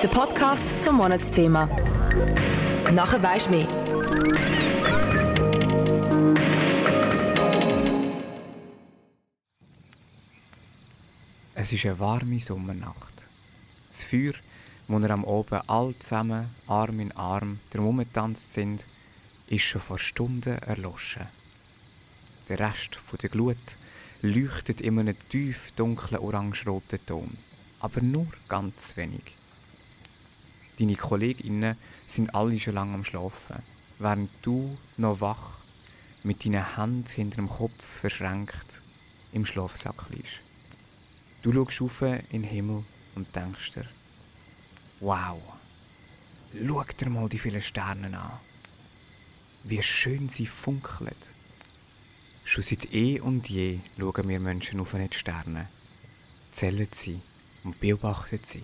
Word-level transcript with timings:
Der 0.00 0.06
Podcast 0.06 0.80
zum 0.80 0.94
Monatsthema. 0.94 1.66
Nachher 2.92 3.20
weisst 3.20 3.50
mehr. 3.50 3.66
Es 11.56 11.72
ist 11.72 11.84
eine 11.84 11.98
warme 11.98 12.38
Sommernacht. 12.38 12.94
Das 13.88 14.04
Feuer, 14.04 14.34
wo 14.86 15.00
wir 15.00 15.10
am 15.10 15.24
Oben 15.24 15.62
all 15.66 15.92
zusammen 15.98 16.48
Arm 16.68 17.00
in 17.00 17.10
Arm 17.16 17.58
herumgetanzt 17.72 18.52
sind, 18.52 18.84
ist 19.48 19.64
schon 19.64 19.80
vor 19.80 19.98
Stunden 19.98 20.58
erloschen. 20.58 21.26
Der 22.48 22.60
Rest 22.60 23.00
der 23.20 23.30
Glut 23.30 23.56
leuchtet 24.22 24.80
in 24.80 25.00
einem 25.00 25.16
tief 25.28 25.72
dunklen 25.74 26.20
orange-roten 26.20 27.04
Ton, 27.04 27.36
aber 27.80 28.00
nur 28.00 28.28
ganz 28.48 28.96
wenig. 28.96 29.37
Deine 30.78 30.94
Kolleginnen 30.94 31.76
sind 32.06 32.34
alle 32.34 32.60
schon 32.60 32.74
lange 32.74 32.94
am 32.94 33.04
Schlafen, 33.04 33.62
während 33.98 34.30
du 34.42 34.78
noch 34.96 35.20
wach 35.20 35.58
mit 36.22 36.44
deinen 36.44 36.76
Händen 36.76 37.08
hinter 37.08 37.36
dem 37.36 37.48
Kopf 37.48 37.82
verschränkt 37.82 38.66
im 39.32 39.44
Schlafsack 39.44 40.06
liegst. 40.10 40.40
Du 41.42 41.52
schaust 41.52 41.82
auf 41.82 42.02
in 42.02 42.22
den 42.30 42.44
Himmel 42.44 42.84
und 43.16 43.34
denkst 43.34 43.72
dir, 43.72 43.86
wow, 45.00 45.40
schau 46.52 46.84
dir 46.84 47.08
mal 47.08 47.28
die 47.28 47.38
vielen 47.38 47.62
Sterne 47.62 48.16
an. 48.18 48.38
Wie 49.64 49.82
schön 49.82 50.28
sie 50.28 50.46
funkeln. 50.46 51.14
Schon 52.44 52.62
seit 52.62 52.92
eh 52.92 53.20
und 53.20 53.48
je 53.48 53.80
schauen 53.98 54.28
wir 54.28 54.40
Menschen 54.40 54.80
auf 54.80 54.94
die 54.94 55.16
Sterne, 55.16 55.68
zählen 56.52 56.88
sie 56.92 57.20
und 57.64 57.78
beobachten 57.80 58.40
sie. 58.42 58.62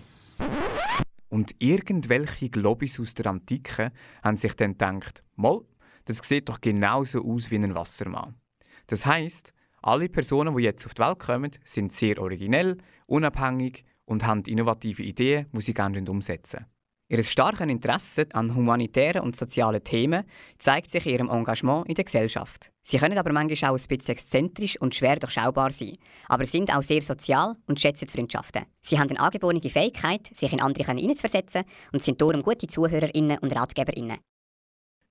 Und 1.29 1.55
irgendwelche 1.59 2.49
Globis 2.49 2.99
aus 2.99 3.13
der 3.13 3.27
Antike 3.27 3.91
haben 4.23 4.37
sich 4.37 4.55
dann 4.55 4.73
gedacht, 4.73 5.23
mal, 5.35 5.61
das 6.05 6.19
sieht 6.19 6.49
doch 6.49 6.61
genauso 6.61 7.25
aus 7.25 7.49
wie 7.51 7.55
ein 7.55 7.75
Wassermann. 7.75 8.35
Das 8.87 9.05
heißt, 9.05 9.53
alle 9.81 10.09
Personen, 10.09 10.55
die 10.55 10.63
jetzt 10.63 10.85
auf 10.85 10.93
die 10.93 11.01
Welt 11.01 11.19
kommen, 11.19 11.51
sind 11.63 11.93
sehr 11.93 12.19
originell, 12.19 12.77
unabhängig 13.07 13.83
und 14.05 14.25
haben 14.25 14.43
innovative 14.43 15.03
Ideen, 15.03 15.47
die 15.51 15.61
sie 15.61 15.73
gerne 15.73 16.03
umsetzen 16.09 16.65
Ihr 17.07 17.21
starkes 17.21 17.67
Interesse 17.67 18.25
an 18.33 18.55
humanitären 18.55 19.21
und 19.21 19.35
sozialen 19.35 19.83
Themen 19.83 20.23
zeigt 20.57 20.89
sich 20.89 21.05
in 21.05 21.13
ihrem 21.13 21.29
Engagement 21.29 21.87
in 21.87 21.93
der 21.93 22.03
Gesellschaft. 22.03 22.71
Sie 22.81 22.97
können 22.97 23.19
aber 23.19 23.31
manchmal 23.31 23.71
auch 23.71 23.77
ein 23.77 23.87
bisschen 23.87 24.13
exzentrisch 24.13 24.81
und 24.81 24.95
schwer 24.95 25.17
durchschaubar 25.17 25.71
sein, 25.71 25.97
aber 26.27 26.47
sind 26.47 26.75
auch 26.75 26.81
sehr 26.81 27.03
sozial 27.03 27.57
und 27.67 27.79
schätzen 27.79 28.07
Freundschaften. 28.07 28.65
Sie 28.81 28.97
haben 28.97 29.11
eine 29.11 29.19
angeborene 29.19 29.61
Fähigkeit, 29.61 30.35
sich 30.35 30.51
in 30.51 30.61
andere 30.61 30.83
hineinzuversetzen 30.83 31.63
und 31.93 32.01
sind 32.01 32.19
darum 32.19 32.41
gute 32.41 32.65
ZuhörerInnen 32.65 33.37
und 33.37 33.55
RatgeberInnen. 33.55 34.17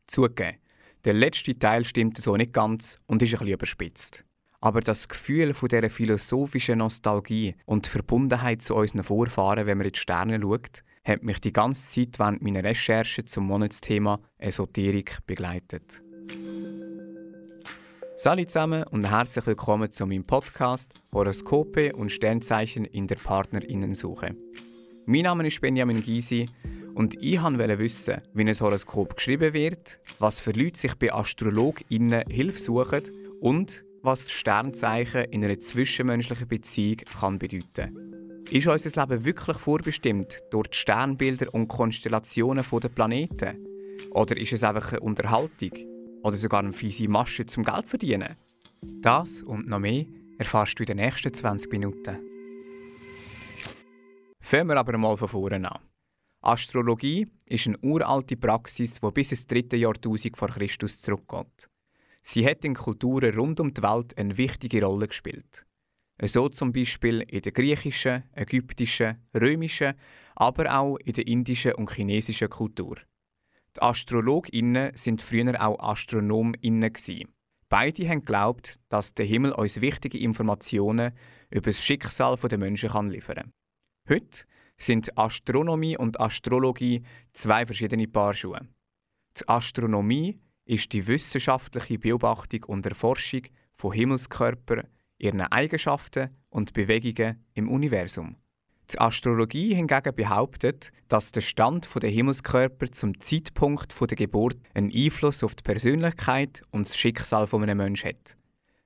Zugegeben, 0.09 0.59
der 1.05 1.15
letzte 1.15 1.57
Teil 1.57 1.85
stimmt 1.85 2.21
so 2.21 2.37
nicht 2.37 2.53
ganz 2.53 2.99
und 3.07 3.23
ist 3.23 3.35
ein 3.35 3.39
bisschen 3.39 3.55
überspitzt. 3.55 4.25
Aber 4.61 4.81
das 4.81 5.09
Gefühl 5.09 5.55
von 5.55 5.69
dieser 5.69 5.91
philosophischen 5.91 6.79
Nostalgie 6.79 7.55
und 7.67 7.87
Verbundenheit 7.87 8.63
zu 8.63 8.75
unseren 8.75 9.05
Vorfahren, 9.05 9.67
wenn 9.67 9.79
man 9.79 9.87
in 9.87 9.93
die 9.93 9.99
Sterne 10.01 10.41
schaut, 10.41 10.83
hat 11.05 11.23
mich 11.23 11.41
die 11.41 11.53
ganze 11.53 11.87
Zeit 11.87 12.19
während 12.19 12.43
meiner 12.43 12.65
Recherche 12.65 13.25
zum 13.25 13.47
Monatsthema 13.47 14.21
Esoterik 14.39 15.19
begleitet. 15.27 16.03
Salut 18.17 18.49
zusammen 18.49 18.85
und 18.85 19.11
herzlich 19.11 19.47
willkommen 19.47 19.93
zu 19.93 20.07
meinem 20.07 20.25
Podcast 20.25 20.95
Horoskope 21.13 21.95
und 21.95 22.11
Sternzeichen 22.11 22.85
in 22.87 23.07
der 23.07 23.17
Partnerinnensuche. 23.17 24.35
Mein 25.07 25.23
Name 25.23 25.47
ist 25.47 25.61
Benjamin 25.61 26.03
Gysi 26.03 26.49
und 26.95 27.17
ich 27.21 27.43
wollte 27.43 27.79
wissen, 27.79 28.23
wie 28.33 28.43
ein 28.43 28.55
Horoskop 28.55 29.17
geschrieben 29.17 29.53
wird, 29.53 29.99
was 30.21 30.39
für 30.39 30.53
Leute 30.53 30.79
sich 30.79 30.95
bei 30.95 31.13
AstrologInnen 31.13 32.25
Hilfe 32.31 32.61
suchen 32.61 33.03
und 33.41 33.85
was 34.01 34.31
Sternzeichen 34.31 35.25
in 35.25 35.45
einer 35.45 35.59
zwischenmenschlichen 35.59 36.49
Beziehung 36.49 36.99
kann 37.21 37.39
bedeuten 37.39 37.65
kann. 37.75 38.04
Ist 38.55 38.69
unser 38.69 39.01
Leben 39.01 39.25
wirklich 39.25 39.57
vorbestimmt 39.57 40.39
durch 40.53 40.69
die 40.69 40.79
Sternbilder 40.79 41.53
und 41.53 41.67
Konstellationen 41.67 42.65
der 42.65 42.89
Planeten? 42.89 43.67
Oder 44.13 44.37
ist 44.37 44.53
es 44.53 44.63
einfach 44.63 44.93
eine 44.93 45.01
Unterhaltung? 45.01 45.73
Oder 46.23 46.37
sogar 46.37 46.61
eine 46.61 46.73
fiese 46.73 47.09
Masche 47.09 47.47
zum 47.47 47.65
Geld 47.65 47.85
verdienen? 47.85 48.37
Das 48.81 49.43
und 49.43 49.67
noch 49.67 49.81
mehr 49.81 50.05
erfährst 50.39 50.79
du 50.79 50.85
in 50.85 50.87
den 50.87 50.97
nächsten 50.99 51.35
20 51.35 51.73
Minuten. 51.73 52.21
Fangen 54.41 54.69
wir 54.69 54.77
aber 54.77 54.99
mal 54.99 55.17
von 55.17 55.27
vorne 55.27 55.69
an. 55.69 55.81
Astrologie 56.41 57.27
ist 57.47 57.67
eine 57.67 57.79
uralte 57.79 58.37
Praxis, 58.37 59.01
die 59.01 59.11
bis 59.11 59.33
ins 59.33 59.49
dritte 59.49 59.77
Jahrtausend 59.77 60.37
vor 60.37 60.51
Christus 60.51 61.01
zurückgeht. 61.01 61.69
Sie 62.23 62.47
hat 62.47 62.65
in 62.65 62.75
Kulturen 62.77 63.37
rund 63.37 63.59
um 63.59 63.75
die 63.75 63.83
Welt 63.83 64.17
eine 64.17 64.39
wichtige 64.39 64.85
Rolle 64.85 65.09
gespielt. 65.09 65.67
So 66.23 66.49
zum 66.49 66.73
Beispiel 66.73 67.23
in 67.23 67.43
der 67.43 67.53
griechischen, 67.53 68.25
ägyptischen, 68.33 69.17
römischen, 69.35 69.95
aber 70.37 70.79
auch 70.79 70.97
in 70.99 71.13
der 71.13 71.27
indischen 71.27 71.75
und 71.75 71.91
chinesischen 71.91 72.49
Kultur. 72.49 72.97
Die 73.77 73.83
AstrologInnen 73.83 74.97
sind 74.97 75.23
früher 75.23 75.61
auch 75.61 75.79
AstronomInnen. 75.81 76.93
Beide 77.69 78.09
haben 78.09 78.21
geglaubt, 78.21 78.79
dass 78.89 79.15
der 79.15 79.27
Himmel 79.27 79.53
uns 79.53 79.81
wichtige 79.81 80.19
Informationen 80.19 81.13
über 81.51 81.71
das 81.71 81.83
Schicksal 81.83 82.37
der 82.37 82.59
Menschen 82.59 83.11
liefern 83.11 83.37
kann. 83.37 83.53
Heute 84.09 84.45
sind 84.77 85.17
Astronomie 85.19 85.97
und 85.97 86.21
Astrologie 86.21 87.03
zwei 87.33 87.67
verschiedene 87.67 88.07
Paar 88.07 88.35
Schuhe. 88.35 88.61
Die 89.39 89.49
Astronomie 89.49 90.39
ist 90.65 90.93
die 90.93 91.07
wissenschaftliche 91.07 91.99
Beobachtung 91.99 92.65
und 92.65 92.87
Erforschung 92.87 93.43
von 93.75 93.93
Himmelskörpern, 93.93 94.87
ihren 95.25 95.41
Eigenschaften 95.41 96.31
und 96.51 96.73
Bewegungen 96.73 97.45
im 97.55 97.69
Universum. 97.69 98.37
Die 98.93 99.01
Astrologie 99.01 99.75
hingegen 99.75 100.15
behauptet, 100.15 100.93
dass 101.09 101.33
der 101.33 101.41
Stand 101.41 101.89
der 102.01 102.11
Himmelskörper 102.11 102.93
zum 102.93 103.19
Zeitpunkt 103.21 103.95
der 103.99 104.17
Geburt 104.17 104.59
einen 104.75 104.93
Einfluss 104.95 105.43
auf 105.43 105.55
die 105.55 105.63
Persönlichkeit 105.63 106.63
und 106.71 106.87
das 106.87 106.97
Schicksal 106.97 107.49
eines 107.51 107.75
Menschen 107.75 108.11
hat. 108.11 108.37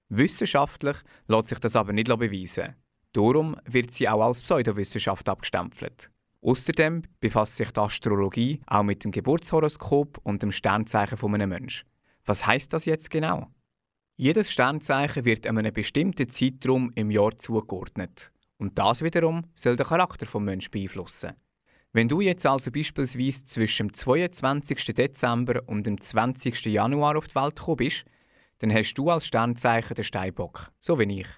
Wissenschaftlich 0.09 0.97
lässt 1.27 1.49
sich 1.49 1.59
das 1.59 1.77
aber 1.77 1.93
nicht 1.93 2.07
beweisen. 2.07 2.77
Darum 3.13 3.57
wird 3.65 3.93
sie 3.93 4.09
auch 4.09 4.25
als 4.25 4.43
Pseudowissenschaft 4.43 5.29
abgestempelt. 5.29 6.11
Außerdem 6.41 7.03
befasst 7.19 7.57
sich 7.57 7.73
die 7.73 7.81
Astrologie 7.81 8.61
auch 8.67 8.85
mit 8.85 9.03
dem 9.03 9.11
Geburtshoroskop 9.11 10.19
und 10.23 10.43
dem 10.43 10.53
Sternzeichen 10.53 11.19
eines 11.35 11.49
Menschen. 11.49 11.89
Was 12.25 12.47
heißt 12.47 12.73
das 12.73 12.85
jetzt 12.85 13.11
genau? 13.11 13.49
Jedes 14.21 14.51
Sternzeichen 14.51 15.25
wird 15.25 15.47
einem 15.47 15.73
bestimmten 15.73 16.29
Zeitraum 16.29 16.91
im 16.97 17.13
Jahr 17.13 17.39
zugeordnet. 17.39 18.33
Und 18.57 18.77
das 18.77 19.01
wiederum 19.01 19.45
soll 19.55 19.77
den 19.77 19.87
Charakter 19.87 20.27
des 20.27 20.35
Menschen 20.35 20.73
beeinflussen. 20.73 21.35
Wenn 21.93 22.09
du 22.09 22.21
jetzt 22.21 22.45
also 22.45 22.73
beispielsweise 22.73 23.45
zwischen 23.45 23.87
dem 23.87 23.95
22. 23.95 24.87
Dezember 24.87 25.63
und 25.67 25.87
dem 25.87 26.01
20. 26.01 26.67
Januar 26.67 27.17
auf 27.17 27.29
die 27.29 27.37
Welt 27.37 27.55
gekommen 27.55 27.77
bist, 27.77 28.07
dann 28.59 28.75
hast 28.75 28.95
du 28.95 29.09
als 29.09 29.29
Sternzeichen 29.29 29.95
den 29.95 30.03
Steinbock, 30.03 30.73
so 30.81 30.99
wie 30.99 31.21
ich. 31.21 31.29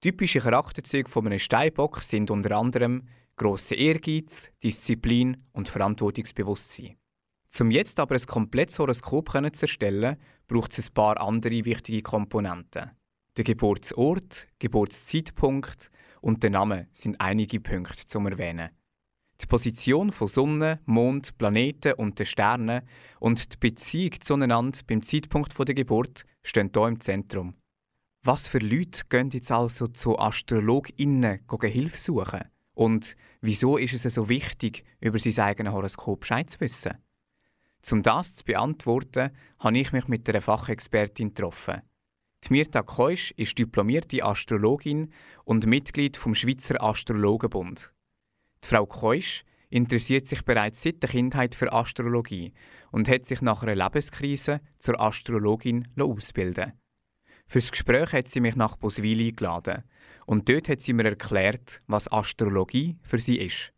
Typische 0.00 0.40
Charakterzüge 0.40 1.08
von 1.08 1.26
einem 1.26 1.38
Steinbock 1.38 2.02
sind 2.02 2.32
unter 2.32 2.56
anderem 2.56 3.06
grosse 3.36 3.76
Ehrgeiz, 3.76 4.50
Disziplin 4.60 5.36
und 5.52 5.68
Verantwortungsbewusstsein. 5.68 6.96
Um 7.60 7.70
jetzt 7.70 8.00
aber 8.00 8.14
ein 8.14 8.26
komplettes 8.26 8.78
Horoskop 8.78 9.30
zu 9.30 9.64
erstellen, 9.66 10.16
braucht 10.48 10.78
es 10.78 10.88
ein 10.88 10.94
paar 10.94 11.20
andere 11.20 11.64
wichtige 11.64 12.02
Komponenten. 12.02 12.90
Der 13.36 13.44
Geburtsort, 13.44 14.48
Geburtszeitpunkt 14.58 15.90
und 16.20 16.42
der 16.42 16.50
Name 16.50 16.88
sind 16.92 17.20
einige 17.20 17.60
Punkte 17.60 18.06
zum 18.06 18.26
Erwähnen. 18.26 18.70
Die 19.40 19.46
Position 19.46 20.12
von 20.12 20.28
Sonne, 20.28 20.80
Mond, 20.86 21.36
Planeten 21.36 21.94
und 21.94 22.18
den 22.18 22.26
Sternen 22.26 22.82
und 23.20 23.52
die 23.52 23.56
Beziehung 23.58 24.20
zueinander 24.20 24.78
beim 24.86 25.02
Zeitpunkt 25.02 25.54
der 25.58 25.74
Geburt 25.74 26.24
stehen 26.42 26.70
hier 26.74 26.86
im 26.86 27.00
Zentrum. 27.00 27.54
Was 28.24 28.46
für 28.46 28.58
Leute 28.58 29.02
gehen 29.10 29.30
jetzt 29.30 29.50
also 29.50 29.88
zu 29.88 30.18
AstrologInnen 30.18 31.40
Hilfe 31.62 31.98
suchen? 31.98 32.44
Und 32.74 33.16
wieso 33.40 33.76
ist 33.76 34.04
es 34.04 34.14
so 34.14 34.28
wichtig, 34.28 34.84
über 35.00 35.18
sein 35.18 35.38
eigenes 35.44 35.72
Horoskop 35.72 36.20
Bescheid 36.20 36.48
zu 36.48 36.60
wissen? 36.60 36.98
Um 37.90 38.02
das 38.02 38.36
zu 38.36 38.44
beantworten, 38.44 39.30
habe 39.58 39.78
ich 39.78 39.92
mich 39.92 40.08
mit 40.08 40.28
einer 40.28 40.40
Fachexpertin 40.40 41.34
getroffen. 41.34 41.82
Mirta 42.48 42.82
Keusch 42.82 43.32
ist 43.36 43.58
diplomierte 43.58 44.24
Astrologin 44.24 45.12
und 45.44 45.66
Mitglied 45.66 46.16
vom 46.16 46.34
Schweizer 46.34 46.82
Astrologenbund. 46.82 47.92
Die 48.64 48.68
Frau 48.68 48.84
Keusch 48.84 49.44
interessiert 49.70 50.28
sich 50.28 50.44
bereits 50.44 50.82
seit 50.82 51.02
der 51.02 51.10
Kindheit 51.10 51.54
für 51.54 51.72
Astrologie 51.72 52.52
und 52.90 53.08
hat 53.08 53.26
sich 53.26 53.40
nach 53.40 53.62
einer 53.62 53.74
Lebenskrise 53.74 54.60
zur 54.78 55.00
Astrologin 55.00 55.88
ausbilden 55.98 56.72
Fürs 57.46 57.70
Gespräch 57.70 58.12
hat 58.12 58.28
sie 58.28 58.40
mich 58.40 58.56
nach 58.56 58.76
Boswil 58.76 59.28
eingeladen 59.28 59.84
und 60.26 60.48
dort 60.48 60.68
hat 60.68 60.80
sie 60.80 60.92
mir 60.92 61.04
erklärt, 61.04 61.80
was 61.86 62.10
Astrologie 62.10 62.98
für 63.02 63.18
sie 63.18 63.38
ist. 63.38 63.72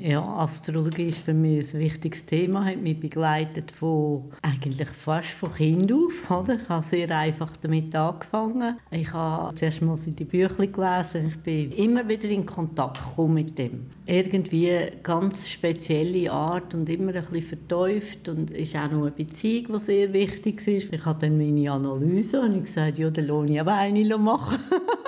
Ja, 0.00 0.22
Astrologie 0.22 1.08
ist 1.08 1.18
für 1.18 1.34
mich 1.34 1.74
ein 1.74 1.80
wichtiges 1.80 2.24
Thema, 2.24 2.64
hat 2.64 2.80
mich 2.80 3.00
begleitet 3.00 3.72
von 3.72 4.30
eigentlich 4.40 4.88
fast 4.88 5.30
von 5.30 5.52
Kind 5.52 5.92
auf. 5.92 6.30
Oder? 6.30 6.54
Ich 6.60 6.68
habe 6.68 6.84
sehr 6.84 7.10
einfach 7.10 7.56
damit 7.56 7.94
angefangen. 7.94 8.78
Ich 8.90 9.12
habe 9.12 9.54
zuerst 9.54 9.82
mal 9.82 9.96
die 9.96 10.24
Bücher 10.24 10.66
gelesen. 10.66 11.26
Ich 11.28 11.38
bin 11.40 11.72
immer 11.72 12.08
wieder 12.08 12.28
in 12.28 12.46
Kontakt 12.46 12.98
gekommen 12.98 13.34
mit 13.34 13.58
dem. 13.58 13.86
Irgendwie 14.06 14.70
eine 14.70 14.92
ganz 15.02 15.48
spezielle 15.48 16.30
Art 16.30 16.74
und 16.74 16.88
immer 16.88 17.14
ein 17.14 17.24
bisschen 17.24 17.42
vertäuft 17.42 18.28
und 18.28 18.50
ist 18.52 18.76
auch 18.76 18.90
noch 18.90 19.02
eine 19.02 19.10
Beziehung, 19.10 19.72
die 19.74 19.78
sehr 19.80 20.12
wichtig 20.12 20.66
ist. 20.66 20.92
Ich 20.92 21.04
habe 21.04 21.18
dann 21.18 21.36
meine 21.36 21.70
Analyse 21.70 22.40
und 22.40 22.56
ich 22.56 22.64
gesagt, 22.64 22.98
ja, 22.98 23.10
dann 23.10 23.26
lohne 23.26 23.52
ich 23.52 23.60
aber 23.60 23.74
eine 23.74 24.16
machen. 24.16 24.58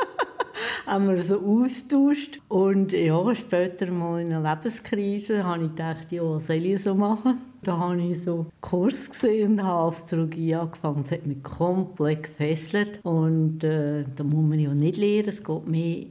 haben 0.86 1.08
wir 1.08 1.20
so 1.22 1.40
austauscht. 1.40 2.40
Und 2.48 2.92
ja, 2.92 3.34
später 3.34 3.90
mal 3.90 4.20
in 4.20 4.32
einer 4.32 4.54
Lebenskrise 4.54 5.44
habe 5.44 5.64
ich 5.64 5.70
gedacht, 5.70 6.12
ja, 6.12 6.22
was 6.22 6.46
soll 6.46 6.56
ich 6.56 6.82
so 6.82 6.94
machen? 6.94 7.38
Da 7.62 7.78
habe 7.78 8.00
ich 8.00 8.22
so 8.22 8.40
einen 8.40 8.46
Kurs 8.60 9.10
gesehen 9.10 9.52
und 9.52 9.62
habe 9.64 9.88
Astrologie 9.88 10.54
angefangen. 10.54 11.02
Das 11.02 11.12
hat 11.12 11.26
mich 11.26 11.42
komplett 11.42 12.24
gefesselt. 12.24 13.00
Und 13.02 13.64
äh, 13.64 14.04
da 14.14 14.24
muss 14.24 14.48
man 14.48 14.58
ja 14.58 14.74
nicht 14.74 14.98
lernen, 14.98 15.28
es 15.28 15.42
geht 15.42 15.66
mehr 15.66 16.04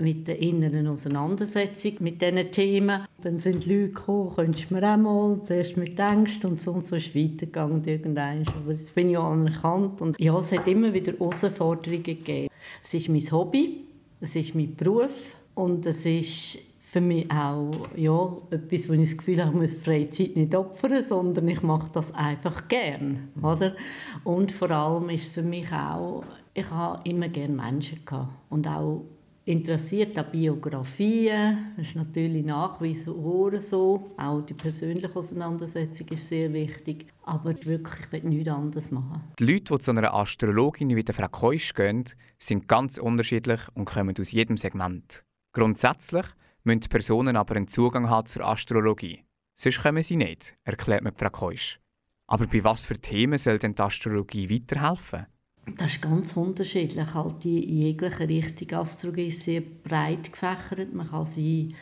mit 0.00 0.28
der 0.28 0.40
inneren 0.40 0.86
Auseinandersetzung 0.86 1.94
mit 2.00 2.22
diesen 2.22 2.50
Themen. 2.52 3.04
Dann 3.20 3.40
sind 3.40 3.64
die 3.64 3.74
Leute 3.74 3.92
gekommen, 3.92 4.32
könntest 4.34 4.70
du 4.70 4.74
mir 4.74 4.94
auch 4.94 4.96
mal, 4.96 5.42
zuerst 5.42 5.76
mit 5.76 5.98
Ängsten 5.98 6.50
und 6.50 6.60
so 6.60 6.72
und 6.72 6.86
so 6.86 6.96
ist 6.96 7.16
weitergegangen 7.16 7.82
irgendwann. 7.84 8.44
Jetzt 8.68 8.94
bin 8.94 9.10
ich 9.10 9.18
anerkannt 9.18 10.00
und 10.00 10.20
ja, 10.20 10.38
es 10.38 10.52
hat 10.52 10.68
immer 10.68 10.92
wieder 10.92 11.12
Herausforderungen 11.12 12.02
gegeben. 12.02 12.48
Es 12.84 12.94
ist 12.94 13.08
mein 13.08 13.28
Hobby, 13.32 13.87
es 14.20 14.36
ist 14.36 14.54
mein 14.54 14.74
Beruf 14.74 15.36
und 15.54 15.86
es 15.86 16.04
ist 16.06 16.58
für 16.90 17.00
mich 17.00 17.30
auch 17.30 17.70
ja, 17.96 18.36
etwas, 18.50 18.88
wo 18.88 18.94
ich 18.94 19.10
das 19.10 19.18
Gefühl 19.18 19.44
habe, 19.44 19.52
ich 19.52 19.60
muss 19.60 19.74
Freizeit 19.74 20.36
nicht 20.36 20.54
opfern, 20.54 21.02
sondern 21.02 21.46
ich 21.48 21.62
mache 21.62 21.90
das 21.92 22.14
einfach 22.14 22.66
gern, 22.66 23.28
oder? 23.42 23.76
Und 24.24 24.52
vor 24.52 24.70
allem 24.70 25.10
ist 25.10 25.26
es 25.26 25.32
für 25.32 25.42
mich 25.42 25.70
auch, 25.70 26.24
ich 26.54 26.68
habe 26.70 27.00
immer 27.08 27.28
gerne 27.28 27.54
Menschen 27.54 28.04
gehabt 28.04 28.32
und 28.48 28.66
auch 28.66 29.04
interessiert 29.48 30.18
an 30.18 30.30
Biografien. 30.30 31.72
Das 31.76 31.88
ist 31.88 31.96
natürlich 31.96 32.44
nach 32.44 32.80
wie 32.82 32.94
vor 32.94 33.58
so. 33.60 34.12
Auch 34.18 34.42
die 34.42 34.52
persönliche 34.52 35.14
Auseinandersetzung 35.16 36.06
ist 36.08 36.28
sehr 36.28 36.52
wichtig. 36.52 37.06
Aber 37.22 37.54
wirklich, 37.64 38.06
ich 38.12 38.12
will 38.12 38.30
nichts 38.30 38.48
anderes 38.48 38.90
machen. 38.90 39.22
Die 39.38 39.44
Leute, 39.44 39.74
die 39.74 39.78
zu 39.78 39.90
einer 39.90 40.12
Astrologin 40.12 40.94
wie 40.94 41.02
der 41.02 41.14
Frau 41.14 41.28
Keusch 41.28 41.72
gehen, 41.72 42.04
sind 42.38 42.68
ganz 42.68 42.98
unterschiedlich 42.98 43.60
und 43.74 43.86
kommen 43.86 44.14
aus 44.20 44.32
jedem 44.32 44.58
Segment. 44.58 45.24
Grundsätzlich 45.52 46.26
müssen 46.64 46.80
die 46.80 46.88
Personen 46.88 47.36
aber 47.36 47.56
einen 47.56 47.68
Zugang 47.68 48.10
haben 48.10 48.26
zur 48.26 48.46
Astrologie. 48.46 49.24
Sonst 49.56 49.82
kommen 49.82 50.02
sie 50.02 50.16
nicht, 50.16 50.56
erklärt 50.64 51.02
mir 51.02 51.12
Frau 51.12 51.30
Keusch. 51.30 51.80
Aber 52.26 52.46
bei 52.46 52.62
was 52.62 52.84
für 52.84 52.98
Themen 52.98 53.38
soll 53.38 53.58
denn 53.58 53.74
die 53.74 53.82
Astrologie 53.82 54.50
weiterhelfen? 54.50 55.26
Das 55.76 55.92
ist 55.92 56.02
ganz 56.02 56.36
unterschiedlich. 56.36 57.14
Halt 57.14 57.44
in 57.44 57.62
jeglicher 57.62 58.28
Richtung 58.28 58.78
Astrologie 58.78 59.28
ist 59.28 59.42
sehr 59.42 59.60
breit 59.60 60.32
gefächert. 60.32 60.92
Man 60.94 61.08
kann 61.08 61.24
sie 61.24 61.62
in 61.62 61.74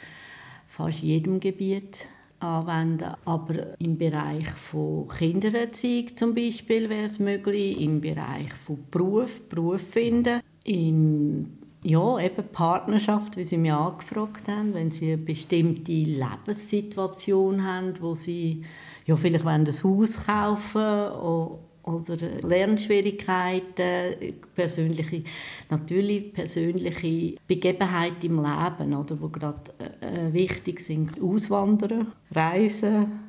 fast 0.66 0.98
jedem 0.98 1.40
Gebiet 1.40 2.08
anwenden. 2.40 3.14
Aber 3.24 3.78
im 3.78 3.96
Bereich 3.96 4.48
von 4.50 5.08
Kindererziehung 5.08 6.14
zum 6.14 6.34
Beispiel 6.34 6.88
wäre 6.88 7.06
es 7.06 7.18
möglich, 7.18 7.80
im 7.80 8.00
Bereich 8.00 8.52
von 8.64 8.78
Beruf, 8.90 9.40
Beruf 9.48 9.80
finden, 9.80 10.40
in 10.64 11.58
ja, 11.82 12.18
eben 12.18 12.48
Partnerschaft, 12.50 13.36
wie 13.36 13.44
Sie 13.44 13.58
mich 13.58 13.72
angefragt 13.72 14.48
haben, 14.48 14.74
wenn 14.74 14.90
Sie 14.90 15.12
eine 15.12 15.22
bestimmte 15.22 15.92
Lebenssituation 15.92 17.64
haben, 17.64 17.94
wo 18.00 18.14
Sie 18.14 18.64
ja, 19.06 19.14
vielleicht 19.16 19.44
wollen 19.44 19.66
ein 19.66 19.84
Haus 19.84 20.26
kaufen 20.26 21.60
oder 21.86 22.16
Lernschwierigkeiten, 22.42 24.34
persönliche, 24.54 25.22
natürlich 25.70 26.32
persönliche 26.32 27.36
Begebenheiten 27.46 28.26
im 28.26 28.42
Leben, 28.42 28.94
oder, 28.94 29.14
die 29.14 29.32
gerade 29.32 29.72
äh, 30.00 30.32
wichtig 30.32 30.80
sind. 30.80 31.20
Auswandern, 31.22 32.12
Reisen, 32.32 33.20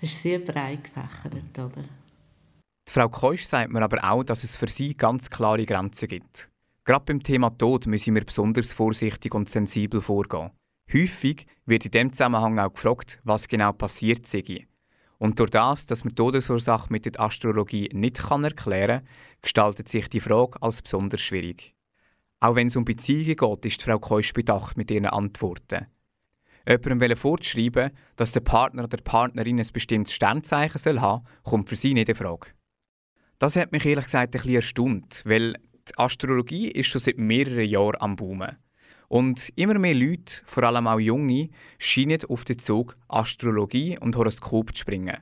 das 0.00 0.10
ist 0.10 0.22
sehr 0.22 0.38
breit 0.40 0.84
gefächert. 0.84 1.58
Oder? 1.58 1.84
Die 2.88 2.92
Frau 2.92 3.08
Keusch 3.08 3.44
sagt 3.44 3.72
mir 3.72 3.82
aber 3.82 4.04
auch, 4.10 4.22
dass 4.22 4.44
es 4.44 4.56
für 4.56 4.68
sie 4.68 4.94
ganz 4.94 5.30
klare 5.30 5.64
Grenzen 5.64 6.08
gibt. 6.08 6.48
Gerade 6.84 7.04
beim 7.06 7.22
Thema 7.22 7.50
Tod 7.50 7.86
müssen 7.86 8.14
wir 8.14 8.24
besonders 8.24 8.72
vorsichtig 8.72 9.34
und 9.34 9.48
sensibel 9.48 10.00
vorgehen. 10.00 10.50
Häufig 10.92 11.46
wird 11.64 11.86
in 11.86 11.90
diesem 11.90 12.12
Zusammenhang 12.12 12.58
auch 12.60 12.72
gefragt, 12.72 13.20
was 13.24 13.48
genau 13.48 13.72
passiert 13.72 14.26
sei. 14.28 14.66
Und 15.18 15.40
durch 15.40 15.50
das, 15.50 15.86
dass 15.86 16.04
man 16.04 16.10
die 16.10 16.16
Todesursache 16.16 16.92
mit 16.92 17.06
der 17.06 17.20
Astrologie 17.20 17.88
nicht 17.92 18.18
kann 18.18 18.44
erklären 18.44 19.00
kann, 19.00 19.08
gestaltet 19.42 19.88
sich 19.88 20.08
die 20.08 20.20
Frage 20.20 20.60
als 20.60 20.82
besonders 20.82 21.20
schwierig. 21.20 21.74
Auch 22.40 22.54
wenn 22.54 22.66
es 22.66 22.76
um 22.76 22.84
Beziehungen 22.84 23.36
geht, 23.36 23.66
ist 23.66 23.82
Frau 23.82 23.98
Keusch 23.98 24.32
bedacht 24.32 24.76
mit 24.76 24.90
ihren 24.90 25.06
Antworten. 25.06 25.86
Jemandem 26.68 27.16
fortschreiben, 27.16 27.92
dass 28.16 28.32
der 28.32 28.40
Partner 28.40 28.84
oder 28.84 28.96
die 28.96 29.04
Partnerin 29.04 29.60
ein 29.60 29.68
bestimmtes 29.72 30.14
Sternzeichen 30.14 30.78
soll 30.78 31.00
haben 31.00 31.24
kommt 31.44 31.68
für 31.68 31.76
sie 31.76 31.94
nicht 31.94 32.08
in 32.08 32.16
Frage. 32.16 32.50
Das 33.38 33.56
hat 33.56 33.72
mich 33.72 33.84
ehrlich 33.86 34.06
gesagt 34.06 34.34
ein 34.34 34.40
bisschen 34.40 34.56
erstaunt, 34.56 35.22
weil 35.24 35.54
die 35.88 35.96
Astrologie 35.96 36.68
ist 36.68 36.88
schon 36.88 37.00
seit 37.00 37.18
mehreren 37.18 37.68
Jahren 37.68 38.00
am 38.00 38.16
Boomen. 38.16 38.56
Und 39.08 39.52
immer 39.56 39.78
mehr 39.78 39.94
Leute, 39.94 40.42
vor 40.46 40.64
allem 40.64 40.86
auch 40.86 40.98
Junge, 40.98 41.50
scheinen 41.78 42.24
auf 42.24 42.44
den 42.44 42.58
Zug 42.58 42.96
Astrologie 43.08 43.98
und 43.98 44.16
Horoskop 44.16 44.74
zu 44.74 44.80
springen. 44.80 45.18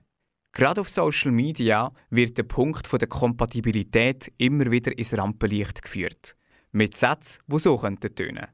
Gerade 0.52 0.81
auf 0.81 0.88
Social 0.88 1.32
Media 1.32 1.92
wird 2.10 2.38
der 2.38 2.44
Punkt 2.44 2.90
der 2.92 3.08
Kompatibilität 3.08 4.32
immer 4.38 4.70
wieder 4.70 4.96
ins 4.96 5.12
Rampenlicht 5.12 5.82
geführt. 5.82 6.36
Mit 6.70 6.96
Sätzen, 6.96 7.42
die 7.46 7.58
so 7.58 7.76
tönen 7.76 7.98
könnten. 8.00 8.46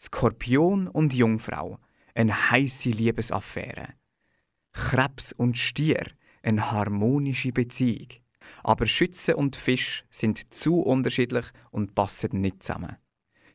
Skorpion 0.00 0.88
und 0.88 1.12
Jungfrau, 1.12 1.78
eine 2.14 2.50
heiße 2.50 2.88
Liebesaffäre. 2.88 3.94
Krebs 4.72 5.32
und 5.32 5.58
Stier, 5.58 6.06
eine 6.42 6.70
harmonische 6.70 7.52
Beziehung. 7.52 8.08
Aber 8.62 8.86
Schütze 8.86 9.36
und 9.36 9.56
Fisch 9.56 10.04
sind 10.10 10.52
zu 10.54 10.80
unterschiedlich 10.80 11.46
und 11.70 11.94
passen 11.94 12.40
nicht 12.40 12.62
zusammen. 12.62 12.96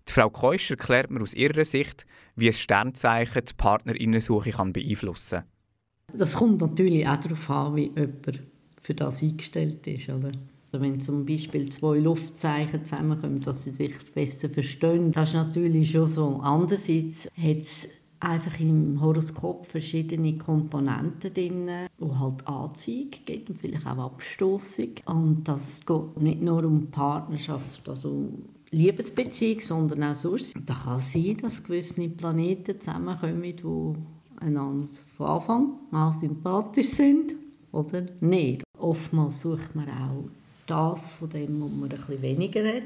Die 0.08 0.14
Frau 0.14 0.30
Keusch 0.30 0.70
erklärt 0.72 1.12
mir 1.12 1.22
aus 1.22 1.34
ihrer 1.34 1.66
Sicht, 1.66 2.06
wie 2.36 2.48
ein 2.48 2.54
Sternzeichen 2.54 3.44
die 3.46 3.54
Partnerinnensuche 3.54 4.52
kann 4.52 4.74
beeinflussen 4.74 5.40
kann. 5.40 6.20
Das 6.20 6.36
kommt 6.36 6.62
natürlich 6.62 7.08
auch 7.08 7.20
darauf 7.20 7.50
an, 7.50 7.76
wie 7.76 7.92
jemand 7.96 8.40
für 8.82 8.94
das 8.94 9.24
eingestellt 9.24 9.86
ist. 9.88 10.10
Oder? 10.10 10.32
Also 10.72 10.86
wenn 10.86 11.00
zum 11.00 11.26
Beispiel 11.26 11.70
zwei 11.70 12.00
Luftzeichen 12.00 12.86
zusammenkommen, 12.86 13.40
dass 13.40 13.64
sie 13.64 13.72
sich 13.72 13.94
besser 14.14 14.50
verstehen, 14.50 15.12
das 15.12 15.30
ist 15.30 15.36
natürlich 15.36 15.92
schon 15.92 16.06
so. 16.06 16.40
Andererseits 16.42 17.30
hat 17.38 17.58
es 17.58 17.90
einfach 18.20 18.60
im 18.60 19.00
Horoskop 19.02 19.66
verschiedene 19.68 20.38
Komponenten 20.38 21.34
drin, 21.34 21.70
die 22.00 22.20
halt 22.20 22.48
Anziehung 22.48 23.12
gibt 23.26 23.50
und 23.50 23.60
vielleicht 23.60 23.86
auch 23.86 23.98
Abstoßung. 23.98 24.92
Und 25.06 25.44
das 25.46 25.82
geht 25.86 26.18
nicht 26.18 26.42
nur 26.42 26.64
um 26.64 26.88
Partnerschaft, 26.92 27.88
also 27.88 28.30
Liebesbeziehung, 28.72 29.62
sondern 29.62 30.04
auch 30.04 30.16
sonst. 30.16 30.54
Da 30.66 30.74
kann 30.74 30.98
es 30.98 31.12
sein, 31.12 31.38
dass 31.42 31.64
gewisse 31.64 32.08
Planeten 32.10 32.80
zusammenkommen, 32.80 33.42
die 33.44 34.44
einander 34.44 34.88
von 35.18 35.28
Anfang 35.28 35.74
an 35.92 36.14
sympathisch 36.14 36.90
sind 36.90 37.36
oder 37.72 38.06
nicht. 38.22 38.64
Oftmals 38.78 39.42
sucht 39.42 39.76
man 39.76 39.90
auch 39.90 40.30
das 40.68 41.08
von 41.08 41.30
dem, 41.30 41.62
was 41.62 41.72
man 41.72 41.90
bisschen 41.90 42.22
weniger 42.22 42.66
hat. 42.66 42.84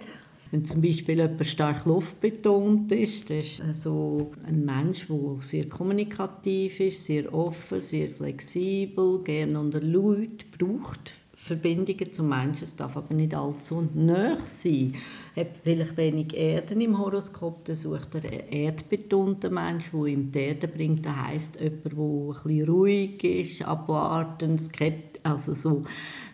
Wenn 0.51 0.65
zum 0.65 0.81
Beispiel 0.81 1.17
jemand 1.17 1.45
stark 1.45 1.85
luftbetont 1.85 2.91
ist, 2.91 3.29
das 3.29 3.59
ist 3.59 3.83
so 3.83 4.31
ein 4.47 4.65
Mensch, 4.65 5.05
der 5.07 5.37
sehr 5.41 5.69
kommunikativ 5.69 6.79
ist, 6.79 7.05
sehr 7.05 7.31
offen, 7.33 7.79
sehr 7.81 8.09
flexibel, 8.09 9.21
gerne 9.23 9.59
unter 9.59 9.79
Leuten 9.79 10.45
braucht 10.57 11.13
Verbindungen 11.49 12.11
zum 12.11 12.29
Menschen. 12.29 12.63
Es 12.63 12.75
darf 12.75 12.95
aber 12.95 13.13
nicht 13.13 13.33
allzu 13.33 13.87
nah 13.95 14.37
sein. 14.45 14.93
Hat 15.35 15.47
vielleicht 15.63 15.97
wenig 15.97 16.35
Erden 16.35 16.79
im 16.81 16.99
Horoskop, 16.99 17.65
dann 17.65 17.75
sucht 17.75 18.15
er 18.15 18.23
einen 18.23 18.49
erdbetonten 18.49 19.53
Mensch, 19.53 19.85
der 19.91 20.05
ihm 20.05 20.31
die 20.31 20.39
Erde 20.39 20.67
bringt. 20.67 21.05
Das 21.05 21.15
heisst, 21.15 21.59
jemand, 21.59 21.85
der 21.85 21.91
ein 21.91 22.43
bisschen 22.43 22.69
ruhig 22.69 23.23
ist, 23.23 23.61
abwartend, 23.63 24.61
skeptisch, 24.61 25.09
also 25.23 25.53
so 25.53 25.83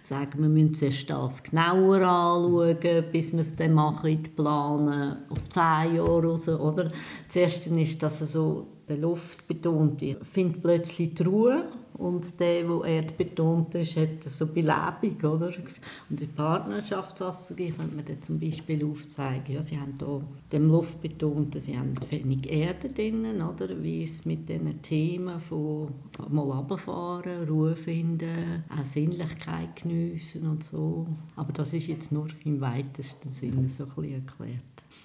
sagen, 0.01 0.41
wir 0.41 0.49
müssen 0.49 0.73
zuerst 0.75 1.09
das 1.09 1.43
genauer 1.43 2.01
anschauen, 2.01 3.05
bis 3.11 3.33
wir 3.33 3.39
es 3.39 3.55
dann 3.55 3.73
machen, 3.73 4.21
planen, 4.35 5.17
auf 5.29 5.49
zehn 5.49 5.95
Jahre 5.95 6.23
raus, 6.23 6.47
oder? 6.47 6.89
Das 7.27 7.35
Erste 7.35 7.69
ist, 7.69 8.03
dass 8.03 8.21
er 8.21 8.27
so 8.27 8.67
der 8.87 8.97
Luft 8.97 9.47
betont 9.47 10.03
findet 10.31 10.61
plötzlich 10.61 11.15
die 11.15 11.23
Ruhe 11.23 11.65
und 11.97 12.39
der, 12.39 12.63
der 12.63 12.83
erdbetont 12.83 13.75
ist, 13.75 13.95
hat 13.95 14.23
so 14.23 14.47
Belebung, 14.47 15.17
oder? 15.23 15.51
Und 16.09 16.21
in 16.21 16.29
Partnerschaftsastrologie 16.29 17.71
könnte 17.71 17.95
man 17.95 18.21
zum 18.21 18.39
Beispiel 18.39 18.85
aufzeigen, 18.85 19.55
ja, 19.55 19.63
sie 19.63 19.79
haben 19.79 19.93
hier 19.97 20.21
dem 20.51 20.69
Luftbetonten, 20.69 21.61
sie 21.61 21.77
haben 21.77 21.95
wenig 22.09 22.51
Erde 22.51 22.89
drinnen, 22.89 23.41
oder? 23.41 23.81
Wie 23.81 24.03
es 24.03 24.25
mit 24.25 24.49
diesen 24.49 24.81
Themen 24.81 25.39
von 25.39 25.89
mal 26.29 26.43
runterfahren, 26.43 27.47
Ruhe 27.47 27.75
finden, 27.75 28.63
auch 28.69 28.83
Sinnlichkeit 28.83 29.75
geniessen 29.81 30.47
und 30.47 30.63
so. 30.63 31.07
Aber 31.35 31.53
das 31.53 31.73
ist 31.73 31.87
jetzt 31.87 32.11
nur 32.11 32.27
im 32.43 32.59
weitesten 32.61 33.29
Sinne 33.29 33.69
so 33.69 33.83
ein 33.83 33.89
bisschen 33.89 34.13
erklärt. 34.13 34.61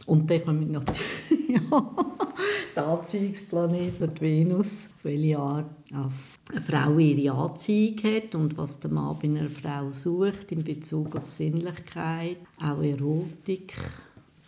Und 0.06 0.30
dann 0.30 0.44
kommen 0.44 0.70
natürlich 0.70 1.39
ja, 1.52 1.60
der 2.76 2.86
Anziehungsplanet, 2.86 3.94
die 4.00 4.20
Venus, 4.20 4.88
welche 5.02 5.38
Art 5.38 5.70
als 5.92 6.36
eine 6.50 6.60
Frau 6.60 6.98
ihre 6.98 7.36
Anziehung 7.36 7.98
hat 8.04 8.34
und 8.34 8.56
was 8.56 8.80
der 8.80 8.90
Mann 8.90 9.16
bei 9.20 9.28
einer 9.28 9.48
Frau 9.48 9.90
sucht 9.90 10.52
in 10.52 10.64
Bezug 10.64 11.16
auf 11.16 11.30
Sinnlichkeit, 11.30 12.38
auch 12.58 12.82
Erotik, 12.82 13.74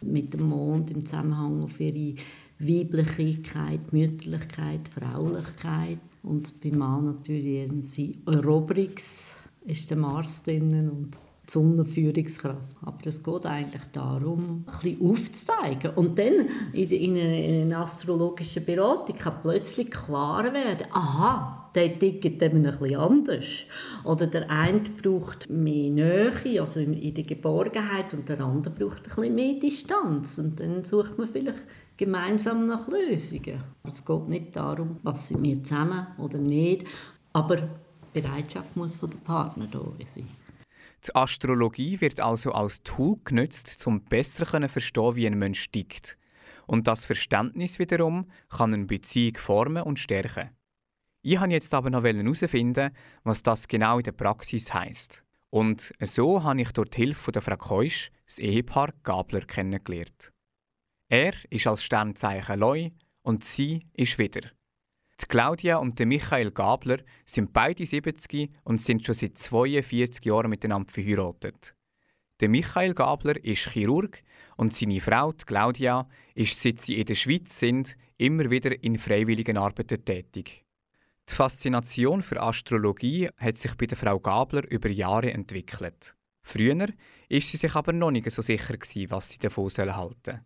mit 0.02 0.34
dem 0.34 0.48
Mond 0.48 0.90
im 0.90 1.06
Zusammenhang 1.06 1.62
auf 1.62 1.78
ihre 1.80 2.16
Weiblichkeit, 2.58 3.92
Mütterlichkeit, 3.92 4.88
Fraulichkeit 4.88 5.98
und 6.22 6.60
beim 6.60 6.78
Mann 6.78 7.04
natürlich 7.06 7.70
sie 7.88 8.18
Eroberungs 8.26 9.36
ist 9.64 9.90
der 9.90 9.96
Mars 9.96 10.42
drinnen 10.42 10.90
und 10.90 11.18
die 11.48 11.52
Sonnenführungskraft. 11.52 12.76
Aber 12.82 13.06
es 13.06 13.22
geht 13.22 13.46
eigentlich 13.46 13.84
darum, 13.92 14.64
bisschen 14.64 15.00
aufzuzeigen. 15.02 15.90
Und 15.94 16.18
dann 16.18 16.48
in 16.72 17.18
einer 17.18 17.80
astrologischen 17.80 18.64
Beratung 18.64 19.16
kann 19.16 19.42
plötzlich 19.42 19.90
klar 19.90 20.44
werden, 20.52 20.86
aha, 20.92 21.70
der 21.74 21.98
tickt 21.98 22.42
eben 22.42 22.58
ein 22.58 22.62
bisschen 22.62 22.96
anders. 22.96 23.46
Oder 24.04 24.26
der 24.26 24.50
eine 24.50 24.80
braucht 25.02 25.50
mehr 25.50 25.90
Nähe, 25.90 26.60
also 26.60 26.80
in 26.80 27.14
der 27.14 27.24
Geborgenheit, 27.24 28.12
und 28.14 28.28
der 28.28 28.40
andere 28.40 28.74
braucht 28.74 29.04
bisschen 29.04 29.34
mehr 29.34 29.54
Distanz. 29.54 30.38
Und 30.38 30.60
dann 30.60 30.84
sucht 30.84 31.18
man 31.18 31.28
vielleicht 31.28 31.62
gemeinsam 31.96 32.66
nach 32.66 32.88
Lösungen. 32.88 33.62
Es 33.84 34.04
geht 34.04 34.28
nicht 34.28 34.54
darum, 34.56 34.98
was 35.02 35.28
sind 35.28 35.42
wir 35.42 35.62
zusammen 35.62 36.06
oder 36.18 36.38
nicht, 36.38 36.86
aber 37.32 37.56
die 37.56 38.20
Bereitschaft 38.20 38.76
muss 38.76 38.96
von 38.96 39.10
den 39.10 39.20
Partner 39.20 39.66
da 39.70 39.80
sein. 40.06 40.26
Die 41.06 41.14
Astrologie 41.16 42.00
wird 42.00 42.20
also 42.20 42.52
als 42.52 42.82
Tool 42.82 43.16
genutzt, 43.24 43.84
um 43.86 44.04
besser 44.04 44.46
zu 44.46 44.68
verstehen, 44.68 45.16
wie 45.16 45.26
ein 45.26 45.38
Mensch 45.38 45.70
tickt. 45.70 46.16
Und 46.66 46.86
das 46.86 47.04
Verständnis 47.04 47.78
wiederum 47.78 48.30
kann 48.48 48.72
eine 48.72 48.84
Beziehung 48.84 49.36
formen 49.36 49.82
und 49.82 49.98
stärken. 49.98 50.50
Ich 51.22 51.40
wollte 51.40 51.54
jetzt 51.54 51.74
aber 51.74 51.90
noch 51.90 52.04
herausfinden, 52.04 52.90
was 53.24 53.42
das 53.42 53.68
genau 53.68 53.98
in 53.98 54.04
der 54.04 54.12
Praxis 54.12 54.72
heisst. 54.72 55.22
Und 55.50 55.92
so 56.00 56.42
habe 56.42 56.62
ich 56.62 56.72
durch 56.72 56.90
die 56.90 56.98
Hilfe 56.98 57.30
der 57.30 57.42
Frau 57.42 57.56
Keusch 57.56 58.10
das 58.26 58.38
Ehepaar 58.38 58.92
Gabler 59.02 59.42
kennengelernt. 59.42 60.32
Er 61.08 61.34
ist 61.50 61.66
als 61.66 61.84
Sternzeichen 61.84 62.58
Leu 62.58 62.90
und 63.22 63.44
sie 63.44 63.86
ist 63.92 64.18
wieder. 64.18 64.50
Die 65.20 65.26
Claudia 65.26 65.76
und 65.76 65.98
der 65.98 66.06
Michael 66.06 66.50
Gabler 66.50 66.98
sind 67.24 67.52
beide 67.52 67.86
70 67.86 68.50
und 68.64 68.80
sind 68.80 69.04
schon 69.04 69.14
seit 69.14 69.38
42 69.38 70.24
Jahren 70.24 70.50
miteinander 70.50 70.92
verheiratet. 70.92 71.74
Der 72.40 72.48
Michael 72.48 72.94
Gabler 72.94 73.42
ist 73.44 73.70
Chirurg 73.70 74.22
und 74.56 74.74
seine 74.74 75.00
Frau, 75.00 75.32
die 75.32 75.44
Claudia, 75.44 76.08
ist, 76.34 76.60
seit 76.60 76.80
sie 76.80 76.98
in 76.98 77.06
der 77.06 77.14
Schweiz 77.14 77.58
sind, 77.58 77.96
immer 78.16 78.50
wieder 78.50 78.82
in 78.82 78.98
freiwilligen 78.98 79.56
Arbeiten 79.56 80.04
tätig. 80.04 80.64
Die 81.28 81.34
Faszination 81.34 82.20
für 82.20 82.42
Astrologie 82.42 83.28
hat 83.36 83.58
sich 83.58 83.76
bei 83.76 83.86
der 83.86 83.96
Frau 83.96 84.18
Gabler 84.18 84.68
über 84.68 84.90
Jahre 84.90 85.32
entwickelt. 85.32 86.16
Früher 86.42 86.88
ist 87.28 87.50
sie 87.50 87.56
sich 87.56 87.74
aber 87.76 87.92
noch 87.92 88.10
nicht 88.10 88.28
so 88.30 88.42
sicher 88.42 88.74
was 89.08 89.30
sie 89.30 89.38
davon 89.38 89.70
halten 89.70 90.16
soll. 90.24 90.40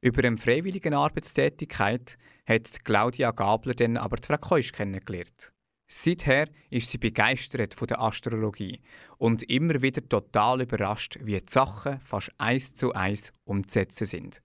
Über 0.00 0.24
eine 0.24 0.38
freiwillige 0.38 0.96
Arbeitstätigkeit 0.96 2.18
hat 2.46 2.84
Claudia 2.84 3.32
Gabler 3.32 3.74
dann 3.74 3.96
aber 3.96 4.16
die 4.16 4.26
Frau 4.26 4.60
kennengelernt. 4.72 5.52
Seither 5.90 6.48
ist 6.70 6.90
sie 6.90 6.98
begeistert 6.98 7.74
von 7.74 7.88
der 7.88 8.00
Astrologie 8.00 8.80
und 9.16 9.42
immer 9.44 9.82
wieder 9.82 10.06
total 10.06 10.60
überrascht, 10.60 11.18
wie 11.22 11.38
die 11.38 11.46
Sachen 11.48 11.98
fast 12.00 12.30
eins 12.38 12.74
zu 12.74 12.92
eins 12.92 13.32
umzusetzen 13.44 14.06
sind. 14.06 14.42